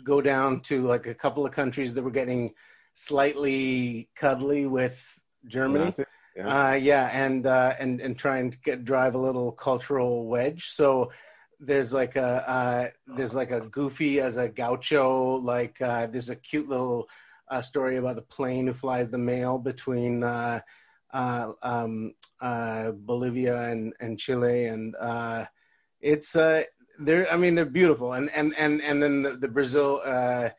[0.03, 2.53] go down to like a couple of countries that were getting
[2.93, 5.93] slightly cuddly with Germany.
[6.35, 6.71] Yeah.
[6.71, 10.65] Uh, yeah, and uh, and and trying to get drive a little cultural wedge.
[10.67, 11.11] So
[11.59, 15.37] there's like a uh, there's like a goofy as a gaucho.
[15.37, 17.07] Like uh, there's a cute little
[17.49, 20.59] uh, story about the plane who flies the mail between uh,
[21.13, 25.45] uh, um, uh, Bolivia and and Chile, and uh,
[26.01, 26.63] it's uh,
[26.99, 30.49] they're I mean they're beautiful, and and and and then the, the Brazil uh,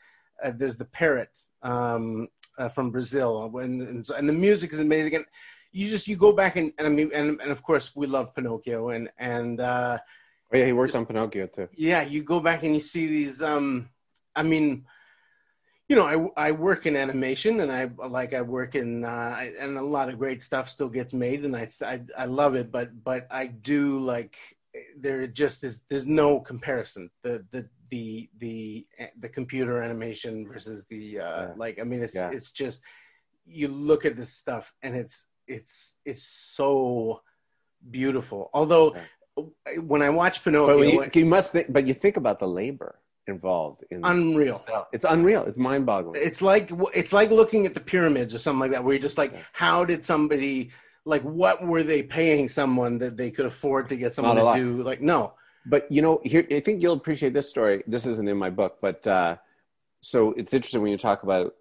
[0.43, 1.31] uh, there's the parrot.
[1.63, 2.29] Um,
[2.59, 5.15] uh, from Brazil, when and, so- and the music is amazing.
[5.17, 5.25] And
[5.73, 8.35] you just you go back and, and I mean and, and of course we love
[8.35, 9.99] Pinocchio and and uh,
[10.53, 11.69] oh yeah, he worked on Pinocchio too.
[11.77, 13.91] yeah you go back and you see these um
[14.35, 14.87] I mean
[15.89, 19.77] you know I, I work in animation and I like I work in uh, and
[19.77, 23.05] a lot of great stuff still gets made and I, I I love it but
[23.05, 24.37] but I do like
[24.99, 28.87] there just is there's no comparison the the the the
[29.21, 31.53] the computer animation versus the uh Yeah.
[31.57, 32.31] like I mean it's Yeah.
[32.31, 32.81] it's just
[33.47, 37.21] you look at this stuff and it's it's it's so
[37.91, 38.97] beautiful although
[39.83, 42.49] when I watch But Pinocchio when you, you must think, but you think about the
[42.49, 44.61] labor involved in unreal
[44.93, 45.45] It's unreal.
[45.45, 46.21] It's mind-boggling.
[46.23, 49.19] it's like it's like looking at the pyramids or something like that where you're just
[49.19, 49.43] like Yeah.
[49.53, 50.71] how did somebody
[51.05, 54.57] like what were they paying someone that they could afford to get someone to lot.
[54.57, 55.35] do like no
[55.69, 57.83] but you know, here I think you'll appreciate this story.
[57.89, 59.35] This isn't in my book, but uh,
[60.01, 61.55] so it's interesting when you talk about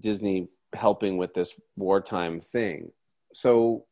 [0.00, 2.90] Disney helping with this wartime thing.
[3.34, 3.84] So,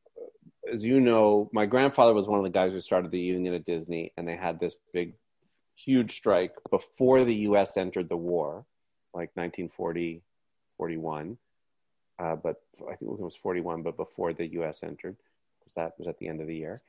[0.73, 3.65] as you know, my grandfather was one of the guys who started the union at
[3.65, 5.15] Disney, and they had this big,
[5.85, 7.77] huge strike before the U.S.
[7.77, 8.65] entered the war,
[9.15, 10.23] like 1940,
[10.77, 11.39] 41.
[12.19, 14.81] Uh, but I think it was 41, but before the U.S.
[14.83, 15.17] entered,
[15.59, 16.83] because that was at the end of the year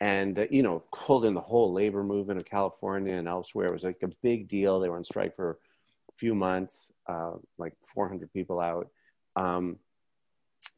[0.00, 3.72] and uh, you know pulled in the whole labor movement of california and elsewhere it
[3.72, 7.74] was like a big deal they were on strike for a few months uh, like
[7.84, 8.88] 400 people out
[9.36, 9.76] um,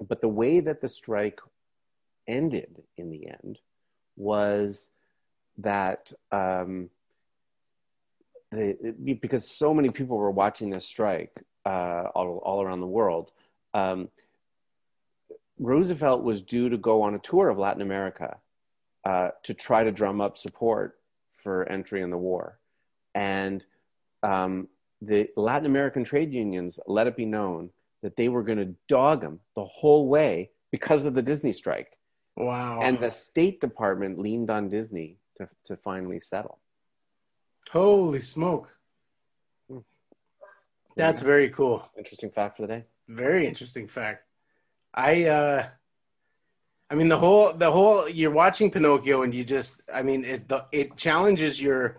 [0.07, 1.41] but the way that the strike
[2.27, 3.59] ended in the end
[4.17, 4.87] was
[5.59, 6.91] that um,
[8.51, 13.33] the, because so many people were watching this strike uh, all, all around the world
[13.75, 14.09] um,
[15.59, 18.37] roosevelt was due to go on a tour of latin america
[19.05, 20.99] uh, to try to drum up support
[21.33, 22.59] for entry in the war.
[23.15, 23.65] And
[24.23, 24.69] um,
[25.01, 27.71] the Latin American trade unions let it be known
[28.03, 31.99] that they were going to dog him the whole way because of the Disney strike.
[32.37, 32.81] Wow.
[32.83, 36.59] And the State Department leaned on Disney to, to finally settle.
[37.71, 38.69] Holy smoke.
[40.97, 41.89] That's very cool.
[41.97, 42.85] Interesting fact for the day.
[43.09, 44.25] Very interesting fact.
[44.93, 45.69] I uh
[46.91, 50.49] I mean, the whole the whole you're watching Pinocchio, and you just, I mean, it
[50.49, 51.99] the, it challenges your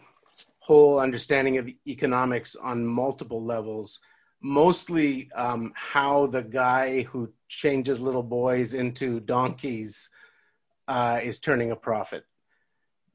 [0.59, 3.99] whole understanding of economics on multiple levels.
[4.41, 10.09] Mostly, um, how the guy who changes little boys into donkeys
[10.87, 12.25] uh, is turning a profit,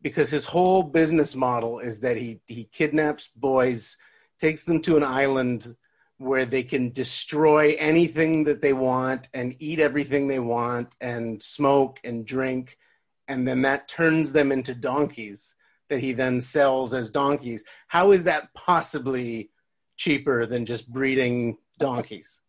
[0.07, 3.97] because his whole business model is that he he kidnaps boys,
[4.39, 5.75] takes them to an island
[6.19, 11.99] where they can destroy anything that they want and eat everything they want and smoke
[12.05, 12.79] and drink.
[13.27, 15.57] And then that turns them into donkeys
[15.89, 17.65] that he then sells as donkeys.
[17.89, 19.51] How is that possibly
[19.97, 22.41] cheaper than just breeding donkeys?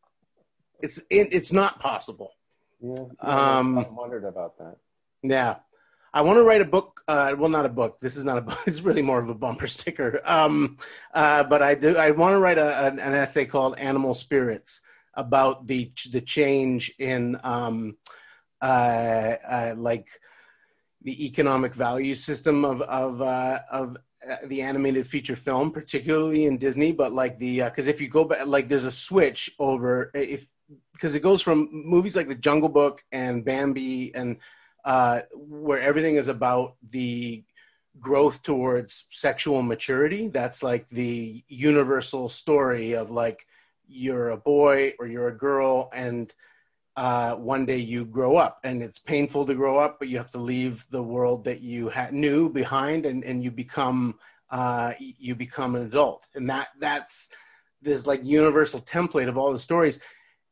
[0.80, 2.34] It's it, it's not possible.
[2.80, 4.78] Yeah, um, i wondered about that.
[5.24, 5.56] yeah
[6.14, 7.02] I want to write a book.
[7.08, 8.00] Uh, well, not a book.
[8.00, 8.60] This is not a book.
[8.68, 10.22] It's really more of a bumper sticker.
[10.26, 10.78] Um,
[11.14, 11.98] uh, but I do.
[11.98, 14.82] I want to write a, an, an, essay called "Animal Spirits"
[15.14, 17.98] about the the change in um,
[18.62, 20.08] uh, uh like
[21.02, 23.98] the economic value system of of uh, of
[24.30, 26.92] uh, the animated feature film, particularly in Disney.
[26.92, 30.48] But like the because if you go back, like there's a switch over if
[30.94, 34.38] because it goes from movies like The Jungle Book and Bambi and
[34.88, 37.44] uh, where everything is about the
[38.00, 40.30] growth towards sexual maturity.
[40.30, 43.46] That's like the universal story of like
[43.86, 46.34] you're a boy or you're a girl and
[46.96, 50.32] uh, one day you grow up and it's painful to grow up, but you have
[50.32, 54.16] to leave the world that you had knew behind and, and you become
[54.52, 56.30] uh, you become an adult.
[56.34, 57.28] And that that's
[57.82, 60.00] this like universal template of all the stories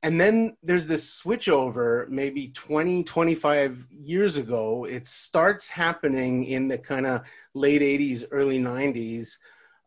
[0.05, 4.85] and then there's this switchover maybe 20 25 years ago.
[4.85, 7.21] It starts happening in the kind of
[7.55, 9.37] late 80s early 90s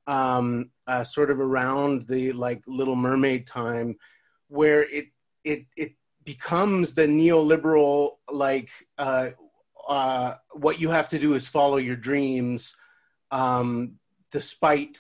[0.09, 3.97] um, uh, sort of around the like little mermaid time
[4.49, 5.07] where it
[5.45, 5.93] it it
[6.25, 9.29] becomes the neoliberal like uh,
[9.89, 12.75] uh, what you have to do is follow your dreams
[13.31, 13.93] um,
[14.33, 14.99] despite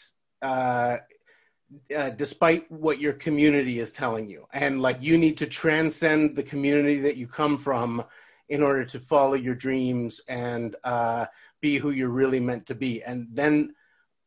[1.96, 4.46] uh, despite what your community is telling you.
[4.52, 8.04] And like you need to transcend the community that you come from
[8.48, 11.26] in order to follow your dreams and uh,
[11.60, 13.02] be who you're really meant to be.
[13.02, 13.74] And then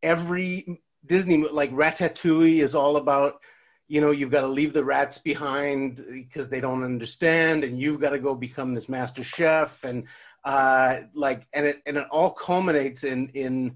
[0.04, 3.42] every Disney, like Ratatouille, is all about
[3.88, 8.00] you know you've got to leave the rats behind because they don't understand and you've
[8.00, 10.08] got to go become this master chef and
[10.46, 13.76] uh like and it and it all culminates in in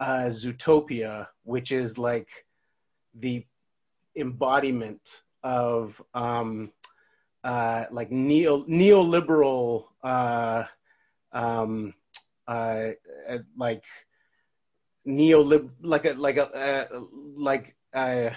[0.00, 2.30] uh zootopia which is like
[3.14, 3.44] the
[4.16, 6.72] embodiment of um,
[7.44, 10.64] uh, like neo neoliberal uh,
[11.32, 11.94] um,
[12.46, 12.88] uh,
[13.28, 13.84] uh like
[15.06, 17.00] neolib like a like a uh,
[17.36, 18.30] like uh,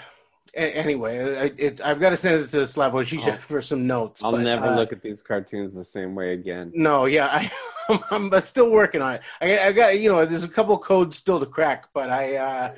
[0.55, 4.23] anyway, it, I've got to send it to Slavoj Žižek oh, for some notes.
[4.23, 6.71] I'll but, never look at these cartoons the same way again.
[6.73, 7.51] No, yeah, I,
[8.11, 9.21] I'm, I'm still working on it.
[9.41, 12.75] I, I, got you know, there's a couple codes still to crack, but I uh,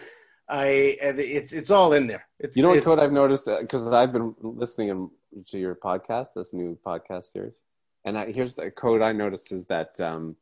[0.48, 0.66] I
[1.00, 2.28] it's it's all in there.
[2.40, 5.10] It's, you know what code I've noticed because uh, I've been listening
[5.48, 7.54] to your podcast, this new podcast series,
[8.04, 10.36] and I, here's the code I noticed is that um,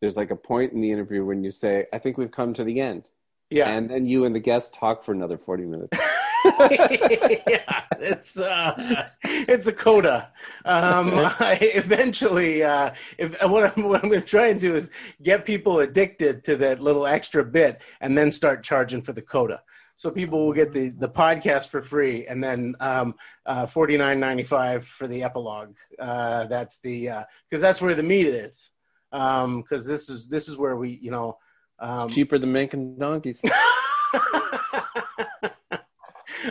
[0.00, 2.62] there's like a point in the interview when you say, "I think we've come to
[2.62, 3.08] the end,"
[3.50, 5.98] yeah, and then you and the guest talk for another forty minutes.
[6.70, 10.30] yeah, it's uh, it's a coda.
[10.64, 14.90] Um, I eventually, uh, if what I'm what I'm going to try and do is
[15.22, 19.62] get people addicted to that little extra bit, and then start charging for the coda.
[19.96, 23.14] So people will get the the podcast for free, and then um,
[23.44, 25.74] uh, forty nine ninety five for the epilogue.
[25.98, 28.70] Uh, that's the because that's where the meat is.
[29.10, 31.36] Because um, this is this is where we you know.
[31.78, 33.42] Um, it's cheaper than making donkeys.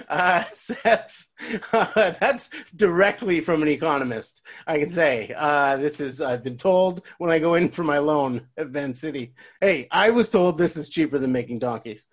[0.07, 1.27] uh, Seth,
[1.73, 4.41] uh, that's directly from an economist.
[4.67, 6.21] I can say uh, this is.
[6.21, 9.33] I've been told when I go in for my loan at Vancity.
[9.61, 12.05] Hey, I was told this is cheaper than making donkeys.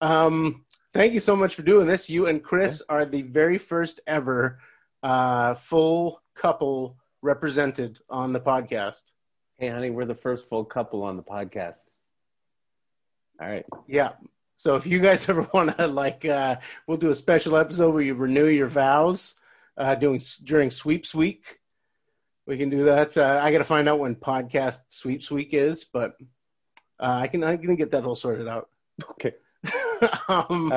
[0.00, 2.08] Um, thank you so much for doing this.
[2.08, 4.58] You and Chris are the very first ever
[5.02, 9.02] uh, full couple represented on the podcast.
[9.58, 11.84] Hey, honey, we're the first full couple on the podcast.
[13.40, 13.66] All right.
[13.86, 14.12] Yeah.
[14.56, 18.02] So if you guys ever want to, like, uh, we'll do a special episode where
[18.02, 19.34] you renew your vows
[19.76, 21.58] uh, doing during Sweeps Week.
[22.46, 23.16] We can do that.
[23.16, 26.16] Uh, I got to find out when podcast Sweeps Week is, but
[27.00, 28.68] uh, I can I can get that all sorted out.
[29.10, 29.34] Okay.
[30.28, 30.72] um,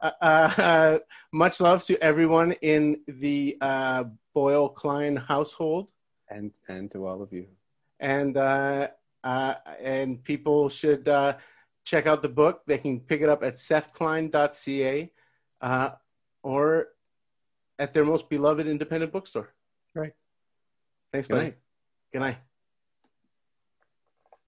[0.00, 0.98] uh, uh,
[1.32, 4.04] much love to everyone in the uh,
[4.34, 5.88] Boyle Klein household,
[6.28, 7.46] and and to all of you.
[8.00, 8.88] And uh,
[9.22, 11.36] uh, and people should uh,
[11.90, 12.62] check out the book.
[12.66, 15.10] They can pick it up at sethklein.ca
[15.60, 15.90] uh,
[16.42, 16.88] or
[17.78, 19.52] at their most beloved independent bookstore.
[19.94, 20.12] Right.
[21.12, 21.44] Thanks, Good buddy.
[21.46, 21.58] Night.
[22.12, 22.36] Good night.